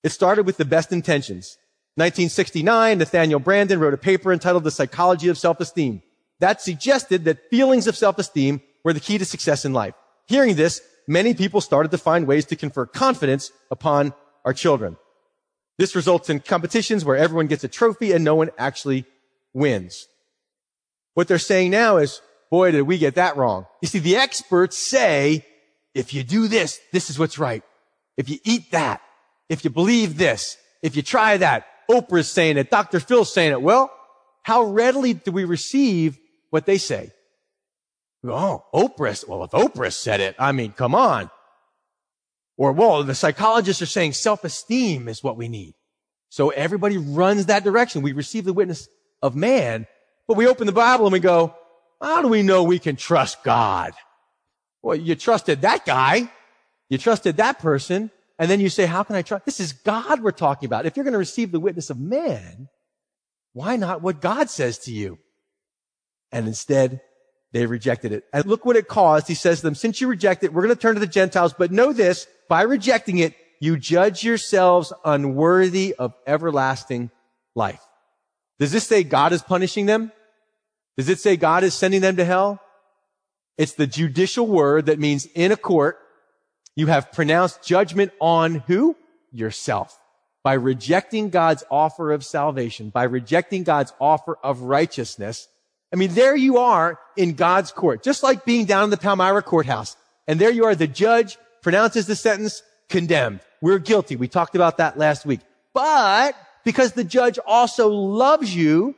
[0.03, 1.57] It started with the best intentions.
[1.95, 6.01] 1969, Nathaniel Branden wrote a paper entitled The Psychology of Self-Esteem
[6.41, 9.95] that suggested that feelings of self-esteem were the key to success in life.
[10.27, 14.97] Hearing this, many people started to find ways to confer confidence upon our children.
[15.77, 19.05] This results in competitions where everyone gets a trophy and no one actually
[19.53, 20.05] wins.
[21.13, 23.65] What they're saying now is, boy, did we get that wrong.
[23.81, 25.45] You see, the experts say,
[25.93, 27.63] if you do this, this is what's right.
[28.17, 29.01] If you eat that,
[29.49, 32.99] if you believe this, if you try that, Oprah's saying it, Dr.
[32.99, 33.61] Phil's saying it.
[33.61, 33.91] Well,
[34.43, 36.17] how readily do we receive
[36.49, 37.11] what they say?
[38.25, 39.27] Oh, Oprah.
[39.27, 41.29] Well, if Oprah said it, I mean, come on.
[42.57, 45.75] Or, well, the psychologists are saying self-esteem is what we need.
[46.29, 48.01] So everybody runs that direction.
[48.01, 48.87] We receive the witness
[49.21, 49.87] of man,
[50.27, 51.55] but we open the Bible and we go,
[52.01, 53.93] how do we know we can trust God?
[54.81, 56.31] Well, you trusted that guy.
[56.89, 58.11] You trusted that person.
[58.39, 59.45] And then you say, how can I trust?
[59.45, 60.85] This is God we're talking about.
[60.85, 62.69] If you're going to receive the witness of man,
[63.53, 65.17] why not what God says to you?
[66.31, 67.01] And instead,
[67.51, 68.25] they rejected it.
[68.31, 69.27] And look what it caused.
[69.27, 71.55] He says to them, since you reject it, we're going to turn to the Gentiles,
[71.57, 77.09] but know this, by rejecting it, you judge yourselves unworthy of everlasting
[77.55, 77.81] life.
[78.59, 80.11] Does this say God is punishing them?
[80.97, 82.59] Does it say God is sending them to hell?
[83.57, 85.97] It's the judicial word that means in a court,
[86.75, 88.95] you have pronounced judgment on who?
[89.31, 89.99] Yourself.
[90.43, 95.47] By rejecting God's offer of salvation, by rejecting God's offer of righteousness,
[95.91, 99.41] I mean, there you are in God's court, just like being down in the Palmyra
[99.41, 99.95] courthouse.
[100.27, 103.39] And there you are, the judge pronounces the sentence, condemned.
[103.61, 104.15] We're guilty.
[104.15, 105.41] We talked about that last week.
[105.73, 108.95] But because the judge also loves you,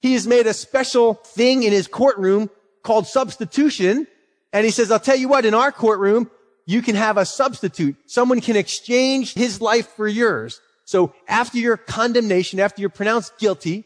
[0.00, 2.50] he has made a special thing in his courtroom
[2.82, 4.06] called substitution.
[4.52, 6.30] And he says, I'll tell you what, in our courtroom,
[6.66, 7.96] you can have a substitute.
[8.06, 10.60] Someone can exchange his life for yours.
[10.84, 13.84] So after your condemnation, after you're pronounced guilty,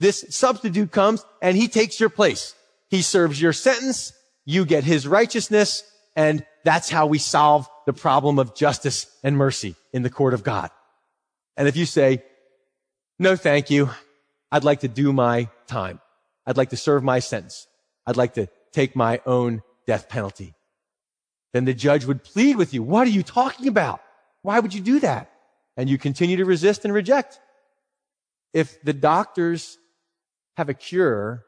[0.00, 2.54] this substitute comes and he takes your place.
[2.88, 4.12] He serves your sentence.
[4.44, 5.82] You get his righteousness.
[6.14, 10.42] And that's how we solve the problem of justice and mercy in the court of
[10.42, 10.70] God.
[11.56, 12.22] And if you say,
[13.18, 13.90] no, thank you.
[14.50, 16.00] I'd like to do my time.
[16.46, 17.66] I'd like to serve my sentence.
[18.06, 20.54] I'd like to take my own death penalty.
[21.52, 22.82] Then the judge would plead with you.
[22.82, 24.00] What are you talking about?
[24.42, 25.30] Why would you do that?
[25.76, 27.40] And you continue to resist and reject.
[28.52, 29.78] If the doctors
[30.56, 31.44] have a cure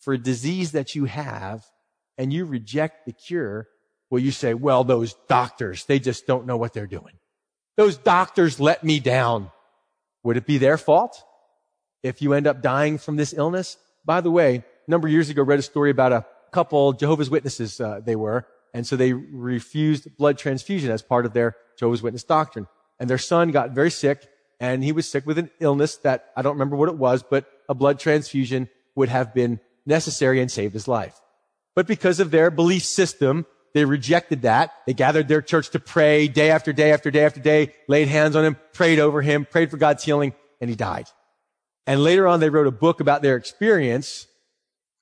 [0.00, 1.64] for a disease that you have
[2.16, 3.68] and you reject the cure,
[4.10, 7.18] well, you say, well, those doctors, they just don't know what they're doing.
[7.76, 9.50] Those doctors let me down.
[10.24, 11.22] Would it be their fault
[12.02, 13.76] if you end up dying from this illness?
[14.04, 16.92] By the way, a number of years ago, I read a story about a couple
[16.92, 21.56] Jehovah's Witnesses, uh, they were, and so they refused blood transfusion as part of their
[21.78, 22.66] Jehovah's Witness doctrine.
[22.98, 24.26] And their son got very sick,
[24.60, 27.46] and he was sick with an illness that I don't remember what it was, but
[27.68, 31.20] a blood transfusion would have been necessary and saved his life.
[31.74, 34.72] But because of their belief system, they rejected that.
[34.86, 38.34] They gathered their church to pray day after day after day after day, laid hands
[38.34, 41.06] on him, prayed over him, prayed for God's healing, and he died.
[41.88, 44.26] And later on, they wrote a book about their experience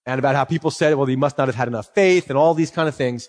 [0.07, 2.55] and about how people said, well, he must not have had enough faith and all
[2.55, 3.29] these kind of things.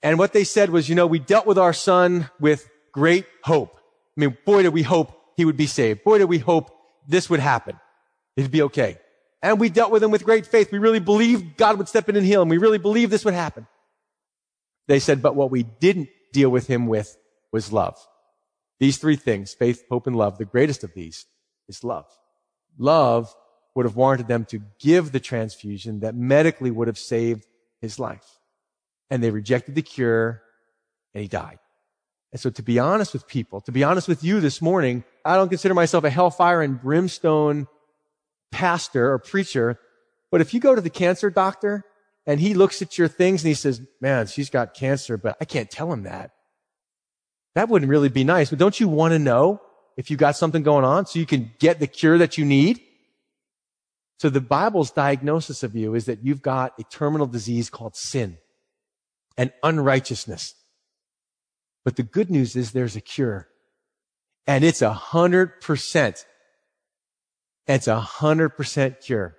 [0.00, 3.76] And what they said was, you know, we dealt with our son with great hope.
[4.16, 6.04] I mean, boy, did we hope he would be saved.
[6.04, 6.70] Boy, did we hope
[7.08, 7.80] this would happen.
[8.36, 8.98] It'd be okay.
[9.42, 10.70] And we dealt with him with great faith.
[10.70, 12.48] We really believed God would step in and heal him.
[12.48, 13.66] We really believed this would happen.
[14.86, 17.16] They said, but what we didn't deal with him with
[17.50, 17.98] was love.
[18.78, 21.26] These three things, faith, hope, and love, the greatest of these
[21.68, 22.06] is love.
[22.78, 23.34] Love
[23.74, 27.46] would have warranted them to give the transfusion that medically would have saved
[27.80, 28.38] his life.
[29.10, 30.42] And they rejected the cure
[31.14, 31.58] and he died.
[32.32, 35.36] And so to be honest with people, to be honest with you this morning, I
[35.36, 37.66] don't consider myself a hellfire and brimstone
[38.50, 39.78] pastor or preacher.
[40.30, 41.84] But if you go to the cancer doctor
[42.26, 45.44] and he looks at your things and he says, man, she's got cancer, but I
[45.44, 46.32] can't tell him that.
[47.54, 48.50] That wouldn't really be nice.
[48.50, 49.60] But don't you want to know
[49.96, 52.80] if you got something going on so you can get the cure that you need?
[54.18, 58.38] So the Bible's diagnosis of you is that you've got a terminal disease called sin
[59.36, 60.54] and unrighteousness.
[61.84, 63.48] But the good news is there's a cure
[64.46, 66.24] and it's a hundred percent.
[67.66, 69.36] It's a hundred percent cure.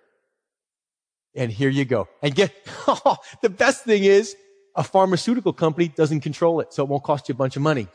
[1.36, 2.08] And here you go.
[2.22, 2.54] And get,
[3.42, 4.36] the best thing is
[4.76, 7.88] a pharmaceutical company doesn't control it, so it won't cost you a bunch of money.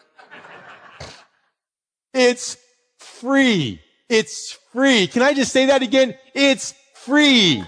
[2.29, 2.57] It's
[2.99, 3.81] free.
[4.09, 5.07] It's free.
[5.07, 6.15] Can I just say that again?
[6.35, 7.65] It's free.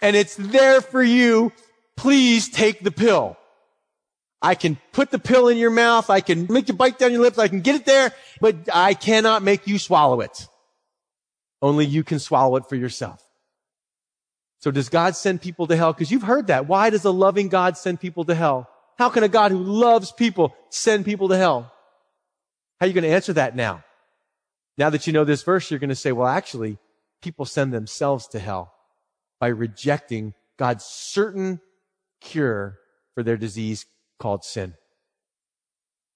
[0.00, 1.52] and it's there for you.
[1.96, 3.36] Please take the pill.
[4.42, 6.08] I can put the pill in your mouth.
[6.08, 7.38] I can make you bite down your lips.
[7.38, 10.48] I can get it there, but I cannot make you swallow it.
[11.60, 13.22] Only you can swallow it for yourself.
[14.60, 15.92] So does God send people to hell?
[15.92, 16.66] Because you've heard that.
[16.66, 18.70] Why does a loving God send people to hell?
[19.00, 21.72] How can a God who loves people send people to hell?
[22.78, 23.82] How are you going to answer that now?
[24.76, 26.76] Now that you know this verse, you're going to say, well, actually,
[27.22, 28.74] people send themselves to hell
[29.40, 31.62] by rejecting God's certain
[32.20, 32.76] cure
[33.14, 33.86] for their disease
[34.18, 34.74] called sin.
[34.74, 34.76] It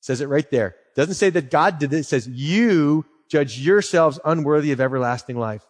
[0.02, 0.68] says it right there.
[0.68, 2.00] It doesn't say that God did it.
[2.00, 5.64] It says you judge yourselves unworthy of everlasting life.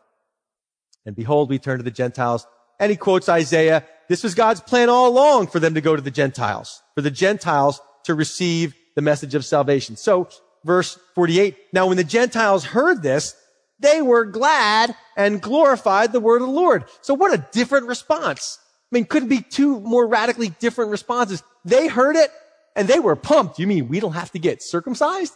[1.07, 2.44] And behold, we turn to the Gentiles.
[2.81, 3.87] And he quotes Isaiah.
[4.09, 7.11] This was God's plan all along for them to go to the Gentiles, for the
[7.11, 9.97] Gentiles to receive the message of salvation.
[9.97, 10.29] So
[10.64, 11.57] verse 48.
[11.73, 13.35] Now when the Gentiles heard this,
[13.81, 16.85] they were glad and glorified the word of the Lord.
[17.03, 18.59] So what a different response.
[18.93, 21.43] I mean, couldn't be two more radically different responses.
[21.64, 22.31] They heard it
[22.77, 23.59] and they were pumped.
[23.59, 25.35] You mean we don't have to get circumcised?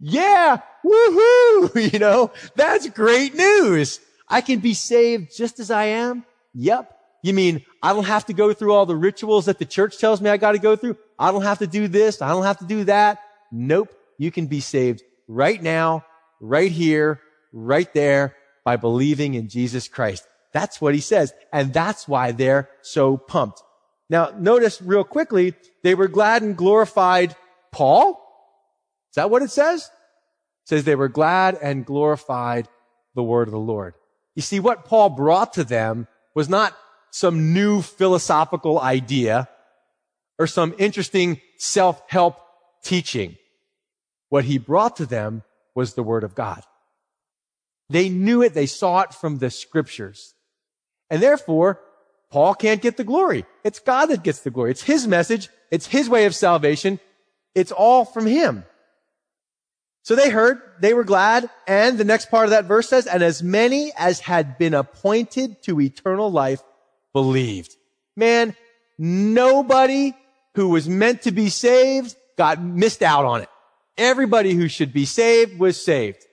[0.00, 1.92] Yeah, woohoo!
[1.92, 4.00] You know, that's great news.
[4.28, 6.24] I can be saved just as I am.
[6.54, 6.97] Yep.
[7.22, 10.20] You mean I don't have to go through all the rituals that the church tells
[10.20, 10.96] me I got to go through?
[11.18, 12.22] I don't have to do this.
[12.22, 13.18] I don't have to do that.
[13.50, 13.92] Nope.
[14.18, 16.04] You can be saved right now,
[16.40, 17.20] right here,
[17.52, 20.26] right there by believing in Jesus Christ.
[20.52, 21.32] That's what he says.
[21.52, 23.62] And that's why they're so pumped.
[24.10, 27.36] Now, notice real quickly, they were glad and glorified
[27.72, 28.12] Paul.
[29.10, 29.82] Is that what it says?
[29.82, 32.68] It says they were glad and glorified
[33.14, 33.94] the word of the Lord.
[34.34, 36.76] You see, what Paul brought to them was not
[37.10, 39.48] some new philosophical idea
[40.38, 42.36] or some interesting self-help
[42.82, 43.36] teaching.
[44.28, 45.42] What he brought to them
[45.74, 46.62] was the word of God.
[47.90, 48.54] They knew it.
[48.54, 50.34] They saw it from the scriptures.
[51.10, 51.80] And therefore,
[52.30, 53.46] Paul can't get the glory.
[53.64, 54.72] It's God that gets the glory.
[54.72, 55.48] It's his message.
[55.70, 57.00] It's his way of salvation.
[57.54, 58.64] It's all from him.
[60.02, 63.22] So they heard, they were glad, and the next part of that verse says, and
[63.22, 66.62] as many as had been appointed to eternal life
[67.18, 67.74] believed.
[68.16, 68.54] Man,
[68.96, 70.14] nobody
[70.54, 73.48] who was meant to be saved got missed out on it.
[73.96, 76.24] Everybody who should be saved was saved.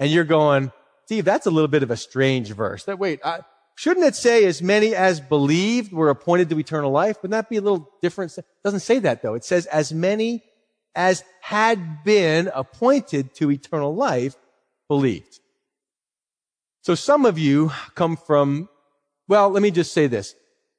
[0.00, 0.72] And you're going,
[1.06, 2.82] Steve, that's a little bit of a strange verse.
[2.86, 3.42] That wait, I,
[3.76, 7.18] shouldn't it say as many as believed were appointed to eternal life?
[7.22, 8.36] Wouldn't that be a little different?
[8.36, 9.34] It doesn't say that though.
[9.34, 10.42] It says as many
[10.96, 14.34] as had been appointed to eternal life
[14.88, 15.38] believed.
[16.80, 18.68] So some of you come from,
[19.32, 20.34] well, let me just say this.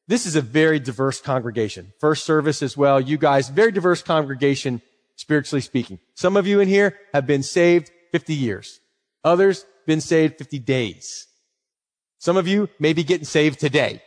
[0.08, 1.92] This is a very diverse congregation.
[2.00, 3.02] First service as well.
[3.02, 4.84] You guys, very diverse congregation,
[5.16, 5.98] spiritually speaking.
[6.14, 8.80] Some of you in here have been saved 50 years.
[9.24, 11.26] Others been saved 50 days.
[12.20, 14.04] Some of you may be getting saved today.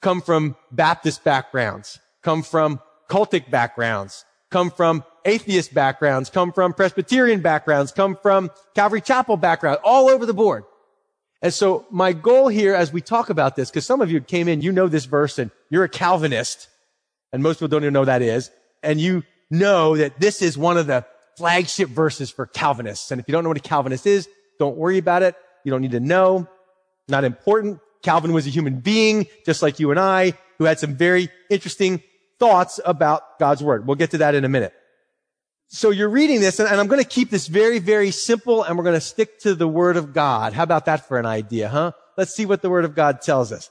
[0.00, 1.98] Come from Baptist backgrounds.
[2.22, 9.00] Come from cultic backgrounds come from atheist backgrounds, come from Presbyterian backgrounds, come from Calvary
[9.00, 10.64] Chapel background, all over the board.
[11.46, 14.48] And so my goal here as we talk about this, because some of you came
[14.48, 16.66] in, you know this verse and you're a Calvinist,
[17.32, 18.50] and most people don't even know that is,
[18.82, 21.06] and you know that this is one of the
[21.36, 23.12] flagship verses for Calvinists.
[23.12, 24.28] And if you don't know what a Calvinist is,
[24.58, 25.36] don't worry about it.
[25.62, 26.48] You don't need to know.
[27.06, 27.78] Not important.
[28.02, 32.02] Calvin was a human being, just like you and I, who had some very interesting
[32.40, 33.86] thoughts about God's word.
[33.86, 34.74] We'll get to that in a minute.
[35.68, 38.84] So you're reading this, and I'm going to keep this very, very simple, and we're
[38.84, 40.52] going to stick to the word of God.
[40.52, 41.92] How about that for an idea, huh?
[42.16, 43.70] Let's see what the word of God tells us.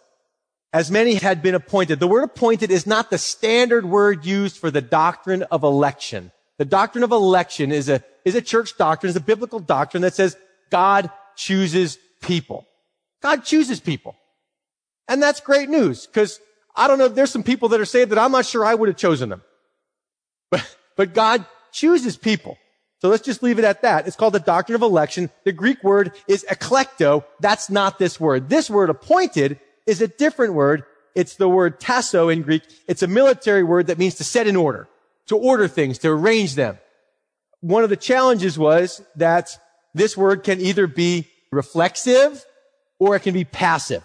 [0.73, 2.01] As many had been appointed.
[2.01, 6.33] The word appointed is not the standard word used for the doctrine of election.
[6.57, 10.13] The doctrine of election is a, is a church doctrine, is a biblical doctrine that
[10.13, 10.35] says
[10.69, 12.67] God chooses people.
[13.21, 14.17] God chooses people.
[15.07, 16.41] And that's great news because
[16.75, 17.07] I don't know.
[17.07, 19.43] There's some people that are saved that I'm not sure I would have chosen them.
[20.51, 22.57] But, but God chooses people.
[22.99, 24.07] So let's just leave it at that.
[24.07, 25.29] It's called the doctrine of election.
[25.43, 27.23] The Greek word is eklekto.
[27.39, 28.49] That's not this word.
[28.49, 30.83] This word appointed is a different word.
[31.13, 32.63] It's the word tasso in Greek.
[32.87, 34.87] It's a military word that means to set in order,
[35.27, 36.79] to order things, to arrange them.
[37.61, 39.57] One of the challenges was that
[39.93, 42.43] this word can either be reflexive
[42.99, 44.03] or it can be passive.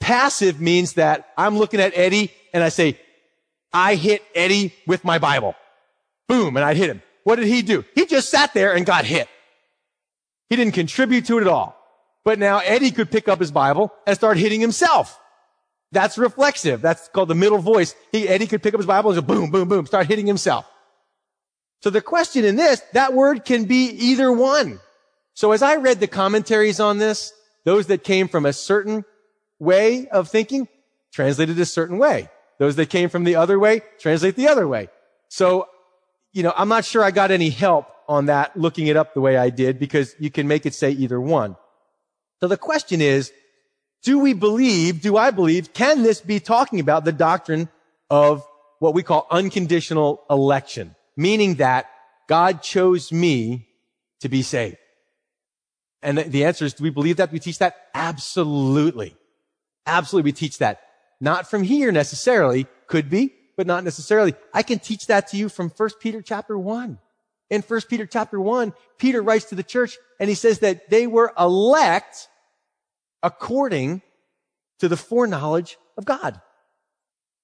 [0.00, 2.98] Passive means that I'm looking at Eddie and I say,
[3.72, 5.54] I hit Eddie with my Bible.
[6.28, 6.56] Boom.
[6.56, 7.02] And I hit him.
[7.24, 7.84] What did he do?
[7.94, 9.28] He just sat there and got hit.
[10.48, 11.76] He didn't contribute to it at all.
[12.24, 15.18] But now Eddie could pick up his Bible and start hitting himself.
[15.92, 16.82] That's reflexive.
[16.82, 17.94] That's called the middle voice.
[18.12, 20.66] He, Eddie could pick up his Bible and just boom, boom, boom, start hitting himself.
[21.80, 24.80] So the question in this, that word can be either one.
[25.34, 27.32] So as I read the commentaries on this,
[27.64, 29.04] those that came from a certain
[29.58, 30.68] way of thinking,
[31.12, 32.28] translated a certain way.
[32.58, 34.88] Those that came from the other way, translate the other way.
[35.28, 35.68] So,
[36.38, 39.20] you know, I'm not sure I got any help on that looking it up the
[39.20, 41.56] way I did because you can make it say either one.
[42.38, 43.32] So the question is,
[44.04, 47.68] do we believe, do I believe, can this be talking about the doctrine
[48.08, 48.46] of
[48.78, 50.94] what we call unconditional election?
[51.16, 51.86] Meaning that
[52.28, 53.66] God chose me
[54.20, 54.76] to be saved.
[56.04, 57.32] And the answer is, do we believe that?
[57.32, 57.74] we teach that?
[57.96, 59.16] Absolutely.
[59.86, 60.82] Absolutely, we teach that.
[61.20, 62.68] Not from here necessarily.
[62.86, 64.36] Could be, but not necessarily.
[64.54, 66.96] I can teach that to you from 1 Peter chapter 1.
[67.50, 71.08] In 1 Peter chapter 1, Peter writes to the church and he says that they
[71.08, 72.28] were elect
[73.20, 74.00] according
[74.78, 76.40] to the foreknowledge of God.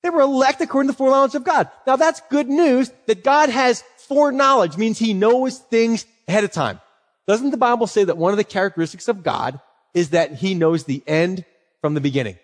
[0.05, 1.69] They were elect according to the foreknowledge of God.
[1.85, 6.81] Now that's good news that God has foreknowledge, means he knows things ahead of time.
[7.27, 9.59] Doesn't the Bible say that one of the characteristics of God
[9.95, 11.45] is that he knows the end
[11.81, 12.39] from the beginning?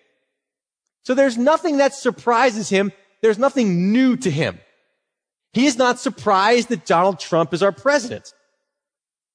[1.04, 2.90] So there's nothing that surprises him.
[3.22, 4.60] There's nothing new to him.
[5.52, 8.32] He is not surprised that Donald Trump is our president.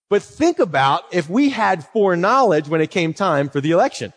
[0.10, 4.14] But think about if we had foreknowledge when it came time for the election.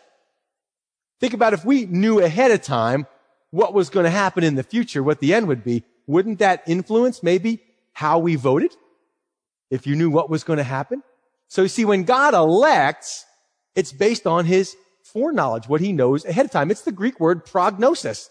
[1.19, 3.05] Think about if we knew ahead of time
[3.51, 5.83] what was going to happen in the future, what the end would be.
[6.07, 7.61] Wouldn't that influence maybe
[7.93, 8.75] how we voted?
[9.69, 11.03] If you knew what was going to happen?
[11.47, 13.25] So you see, when God elects,
[13.75, 16.71] it's based on his foreknowledge, what he knows ahead of time.
[16.71, 18.29] It's the Greek word prognosis.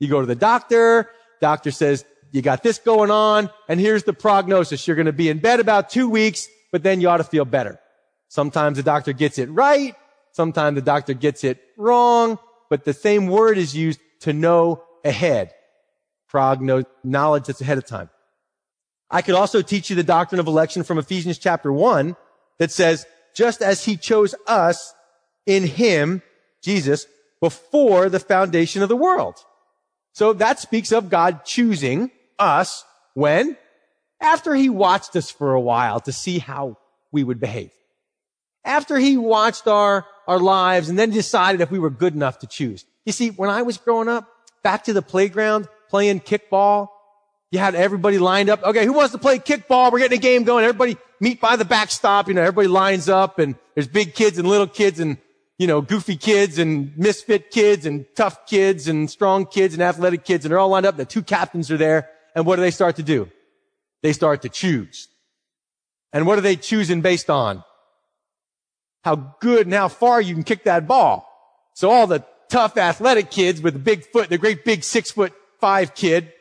[0.00, 4.12] You go to the doctor, doctor says, you got this going on, and here's the
[4.12, 4.86] prognosis.
[4.86, 7.44] You're going to be in bed about two weeks, but then you ought to feel
[7.44, 7.78] better.
[8.28, 9.94] Sometimes the doctor gets it right.
[10.32, 12.38] Sometimes the doctor gets it wrong,
[12.68, 15.52] but the same word is used to know ahead.
[16.28, 18.10] Prognosis, knowledge that's ahead of time.
[19.08, 22.16] I could also teach you the doctrine of election from Ephesians chapter one,
[22.58, 24.92] that says, just as he chose us
[25.46, 26.22] in him,
[26.62, 27.06] Jesus,
[27.40, 29.36] before the foundation of the world.
[30.14, 32.84] So that speaks of God choosing us
[33.14, 33.56] when?
[34.20, 36.78] After he watched us for a while to see how
[37.12, 37.72] we would behave.
[38.64, 42.46] After he watched our, our lives and then decided if we were good enough to
[42.46, 42.84] choose.
[43.04, 44.28] You see, when I was growing up,
[44.62, 46.88] back to the playground, playing kickball,
[47.50, 48.62] you had everybody lined up.
[48.62, 49.92] Okay, who wants to play kickball?
[49.92, 50.64] We're getting a game going.
[50.64, 52.28] Everybody meet by the backstop.
[52.28, 55.18] You know, everybody lines up and there's big kids and little kids and,
[55.58, 60.24] you know, goofy kids and misfit kids and tough kids and strong kids and athletic
[60.24, 60.44] kids.
[60.44, 60.96] And they're all lined up.
[60.96, 62.10] The two captains are there.
[62.34, 63.30] And what do they start to do?
[64.02, 65.08] They start to choose.
[66.12, 67.62] And what are they choosing based on?
[69.04, 71.28] How good and how far you can kick that ball.
[71.74, 75.32] So all the tough athletic kids with the big foot, the great big six foot
[75.60, 76.32] five kid,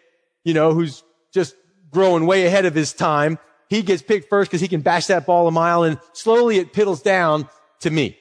[0.44, 1.04] you know, who's
[1.34, 1.56] just
[1.92, 3.38] growing way ahead of his time.
[3.70, 6.74] He gets picked first because he can bash that ball a mile and slowly it
[6.74, 7.50] piddles down
[7.82, 8.18] to me.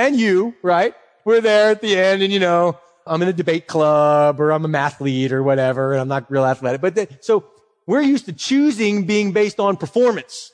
[0.00, 0.94] And you, right?
[1.26, 4.64] We're there at the end and you know, I'm in a debate club or I'm
[4.64, 6.80] a mathlete or whatever and I'm not real athletic.
[6.80, 7.44] But the, so
[7.86, 10.52] we're used to choosing being based on performance.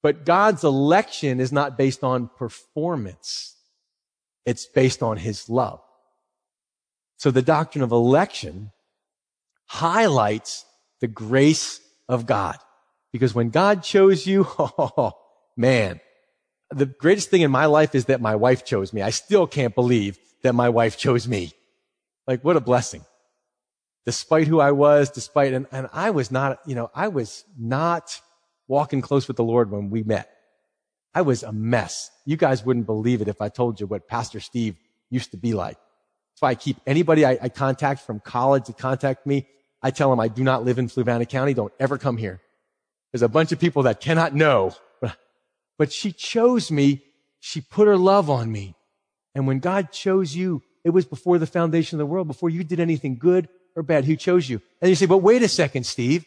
[0.00, 3.56] But God's election is not based on performance.
[4.46, 5.80] It's based on his love.
[7.16, 8.70] So the doctrine of election
[9.66, 10.64] highlights
[11.00, 12.58] the grace of God.
[13.12, 15.14] Because when God chose you, oh
[15.56, 16.00] man,
[16.70, 19.02] the greatest thing in my life is that my wife chose me.
[19.02, 21.52] I still can't believe that my wife chose me.
[22.26, 23.04] Like what a blessing.
[24.04, 28.20] Despite who I was, despite, and, and I was not, you know, I was not
[28.66, 30.30] walking close with the Lord when we met.
[31.14, 32.10] I was a mess.
[32.24, 34.76] You guys wouldn't believe it if I told you what Pastor Steve
[35.10, 35.76] used to be like.
[35.76, 39.46] That's why I keep anybody I, I contact from college to contact me.
[39.82, 41.54] I tell them I do not live in Fluvanna County.
[41.54, 42.40] Don't ever come here.
[43.12, 44.74] There's a bunch of people that cannot know,
[45.78, 47.02] but she chose me.
[47.40, 48.74] She put her love on me.
[49.34, 52.64] And when God chose you, it was before the foundation of the world, before you
[52.64, 54.04] did anything good or bad.
[54.04, 54.60] Who chose you?
[54.82, 56.24] And you say, but wait a second, Steve.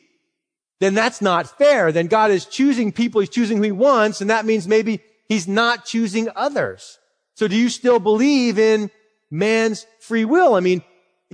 [0.79, 1.91] Then that's not fair.
[1.91, 3.21] Then God is choosing people.
[3.21, 4.21] He's choosing who he wants.
[4.21, 6.97] And that means maybe he's not choosing others.
[7.35, 8.89] So do you still believe in
[9.29, 10.55] man's free will?
[10.55, 10.81] I mean,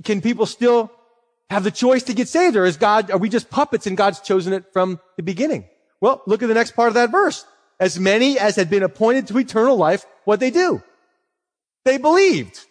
[0.04, 0.90] can people still
[1.50, 4.20] have the choice to get saved or is God, are we just puppets and God's
[4.20, 5.64] chosen it from the beginning?
[6.00, 7.44] Well, look at the next part of that verse.
[7.80, 10.82] As many as had been appointed to eternal life, what they do?
[11.84, 12.66] They believed.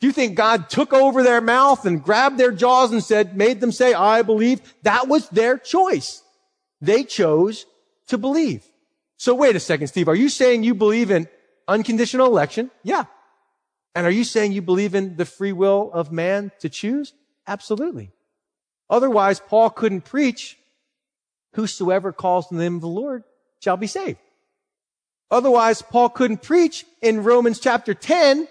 [0.00, 3.60] Do you think God took over their mouth and grabbed their jaws and said, made
[3.60, 4.60] them say, I believe?
[4.82, 6.22] That was their choice.
[6.80, 7.64] They chose
[8.08, 8.64] to believe.
[9.16, 10.08] So wait a second, Steve.
[10.08, 11.28] Are you saying you believe in
[11.66, 12.70] unconditional election?
[12.82, 13.04] Yeah.
[13.94, 17.14] And are you saying you believe in the free will of man to choose?
[17.46, 18.10] Absolutely.
[18.90, 20.58] Otherwise, Paul couldn't preach,
[21.54, 23.24] whosoever calls on the name of the Lord
[23.66, 24.20] shall be saved.
[25.28, 28.46] Otherwise, Paul couldn't preach in Romans chapter 10,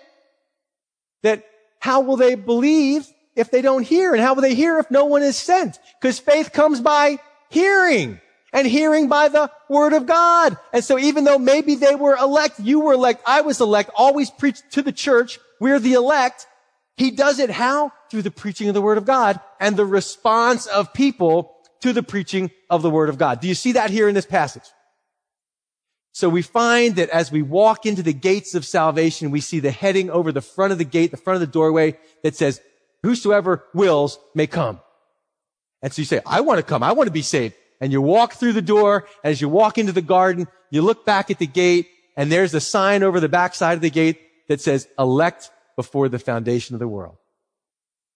[1.23, 1.45] that
[1.79, 4.13] how will they believe if they don't hear?
[4.13, 5.79] And how will they hear if no one is sent?
[6.01, 8.19] Because faith comes by hearing
[8.51, 10.57] and hearing by the word of God.
[10.73, 14.29] And so even though maybe they were elect, you were elect, I was elect, always
[14.29, 16.45] preach to the church, we're the elect.
[16.97, 17.93] He does it how?
[18.11, 22.03] Through the preaching of the word of God and the response of people to the
[22.03, 23.39] preaching of the word of God.
[23.39, 24.63] Do you see that here in this passage?
[26.15, 29.69] So we find that as we walk into the gates of salvation, we see the
[29.69, 32.61] heading over the front of the gate, the front of the doorway that says,
[33.03, 34.79] whosoever wills may come.
[35.81, 36.83] And so you say, I want to come.
[36.83, 37.55] I want to be saved.
[37.81, 39.09] And you walk through the door.
[39.25, 42.61] As you walk into the garden, you look back at the gate and there's a
[42.61, 46.79] sign over the back side of the gate that says elect before the foundation of
[46.79, 47.17] the world.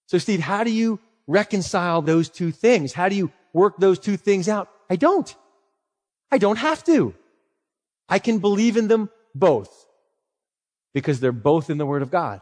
[0.06, 2.94] So Steve, how do you reconcile those two things?
[2.94, 4.70] How do you work those two things out?
[4.90, 5.36] I don't.
[6.32, 7.14] I don't have to.
[8.10, 9.86] I can believe in them both
[10.94, 12.42] because they're both in the Word of God.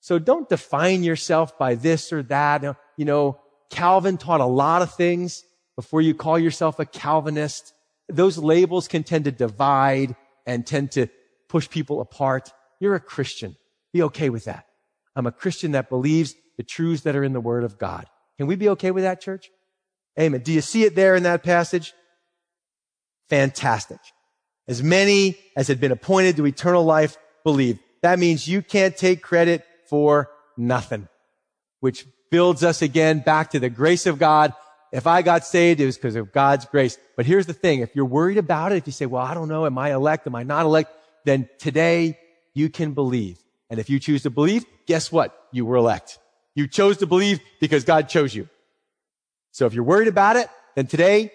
[0.00, 2.62] So don't define yourself by this or that.
[2.96, 3.40] You know,
[3.70, 5.44] Calvin taught a lot of things
[5.74, 7.74] before you call yourself a Calvinist.
[8.08, 10.16] Those labels can tend to divide
[10.46, 11.08] and tend to
[11.48, 12.50] push people apart.
[12.80, 13.56] You're a Christian.
[13.92, 14.66] Be okay with that.
[15.14, 18.06] I'm a Christian that believes the truths that are in the Word of God.
[18.38, 19.50] Can we be okay with that, church?
[20.18, 20.40] Amen.
[20.42, 21.92] Do you see it there in that passage?
[23.28, 23.98] Fantastic.
[24.68, 27.78] As many as had been appointed to eternal life believe.
[28.02, 31.08] That means you can't take credit for nothing,
[31.80, 34.52] which builds us again back to the grace of God.
[34.92, 36.98] If I got saved, it was because of God's grace.
[37.16, 37.80] But here's the thing.
[37.80, 40.26] If you're worried about it, if you say, well, I don't know, am I elect?
[40.26, 40.90] Am I not elect?
[41.24, 42.18] Then today
[42.54, 43.38] you can believe.
[43.70, 45.38] And if you choose to believe, guess what?
[45.52, 46.18] You were elect.
[46.54, 48.48] You chose to believe because God chose you.
[49.52, 51.32] So if you're worried about it, then today,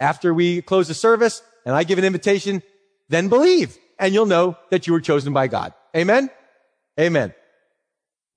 [0.00, 2.62] after we close the service, and I give an invitation,
[3.08, 5.72] then believe and you'll know that you were chosen by God.
[5.96, 6.28] Amen.
[6.98, 7.32] Amen.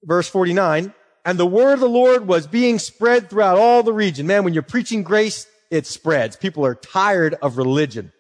[0.04, 0.94] Verse 49.
[1.26, 4.28] And the word of the Lord was being spread throughout all the region.
[4.28, 6.36] Man, when you're preaching grace, it spreads.
[6.36, 8.14] People are tired of religion.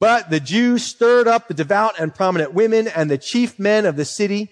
[0.00, 3.94] But the Jews stirred up the devout and prominent women and the chief men of
[3.94, 4.50] the city,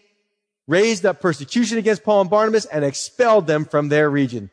[0.69, 4.51] raised up persecution against Paul and Barnabas and expelled them from their region.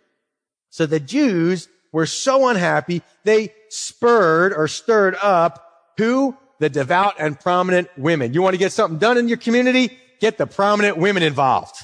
[0.71, 5.63] So the Jews were so unhappy, they spurred or stirred up
[5.97, 6.37] who?
[6.59, 8.35] The devout and prominent women.
[8.35, 9.97] You want to get something done in your community?
[10.19, 11.75] Get the prominent women involved.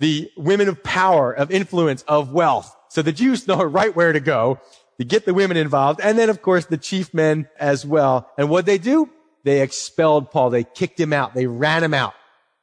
[0.00, 2.74] The women of power, of influence, of wealth.
[2.88, 4.60] So the Jews know right where to go
[4.98, 6.00] to get the women involved.
[6.02, 8.30] And then, of course, the chief men as well.
[8.38, 9.10] And what they do?
[9.44, 10.48] They expelled Paul.
[10.48, 11.34] They kicked him out.
[11.34, 12.14] They ran him out.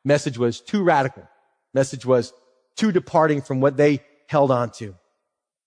[0.04, 1.28] Message was too radical.
[1.76, 2.34] Message was
[2.76, 4.96] too departing from what they held on to.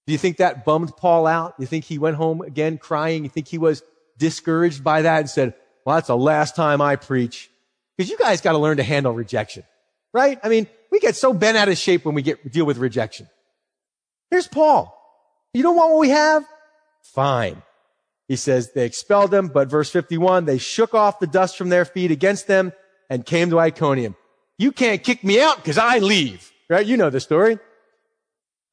[0.07, 1.57] Do you think that bummed Paul out?
[1.57, 3.25] Do you think he went home again crying?
[3.25, 3.83] You think he was
[4.19, 7.51] discouraged by that and said, well, that's the last time I preach?
[7.97, 9.65] Because you guys got to learn to handle rejection,
[10.13, 10.39] right?
[10.43, 13.29] I mean, we get so bent out of shape when we get deal with rejection.
[14.31, 14.91] Here's Paul.
[15.53, 16.45] You don't want what we have?
[17.03, 17.63] Fine.
[18.29, 21.85] He says they expelled them, but verse 51, they shook off the dust from their
[21.85, 22.73] feet against them
[23.11, 24.17] and came to Iconium.
[24.59, 26.87] You can't kick me out because I leave, right?
[26.87, 27.59] You know the story.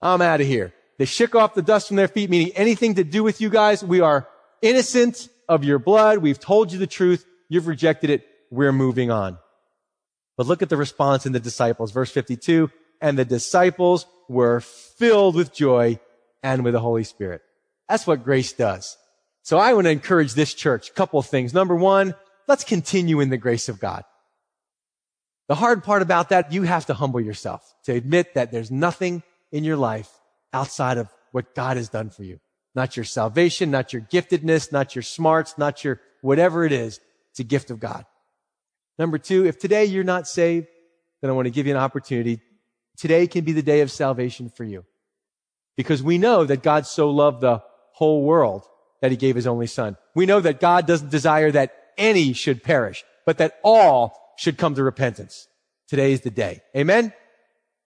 [0.02, 0.74] I'm out of here.
[1.02, 3.84] They shook off the dust from their feet, meaning anything to do with you guys.
[3.84, 4.28] We are
[4.62, 6.20] innocent of your blood.
[6.20, 7.26] We've told you the truth.
[7.50, 8.28] You've rejected it.
[8.52, 9.40] We're moving on.
[10.38, 11.90] But look at the response in the disciples.
[11.90, 12.70] Verse 52.
[13.02, 16.00] And the disciples were filled with joy
[16.44, 17.42] and with the Holy Spirit.
[17.90, 18.96] That's what grace does.
[19.42, 20.94] So I want to encourage this church.
[20.94, 21.52] Couple things.
[21.52, 22.14] Number one,
[22.48, 24.04] let's continue in the grace of God.
[25.48, 29.24] The hard part about that, you have to humble yourself to admit that there's nothing
[29.52, 30.21] in your life
[30.54, 32.40] outside of what God has done for you.
[32.76, 37.00] Not your salvation, not your giftedness, not your smarts, not your whatever it is.
[37.32, 38.06] It's a gift of God.
[38.98, 40.68] Number two, if today you're not saved,
[41.22, 42.42] then I want to give you an opportunity.
[42.98, 44.86] Today can be the day of salvation for you.
[45.78, 48.64] Because we know that God so loved the whole world
[49.02, 49.98] that he gave his only son.
[50.16, 54.76] We know that God doesn't desire that any should perish, but that all should come
[54.76, 55.48] to repentance.
[55.88, 56.62] Today is the day.
[56.76, 57.14] Amen?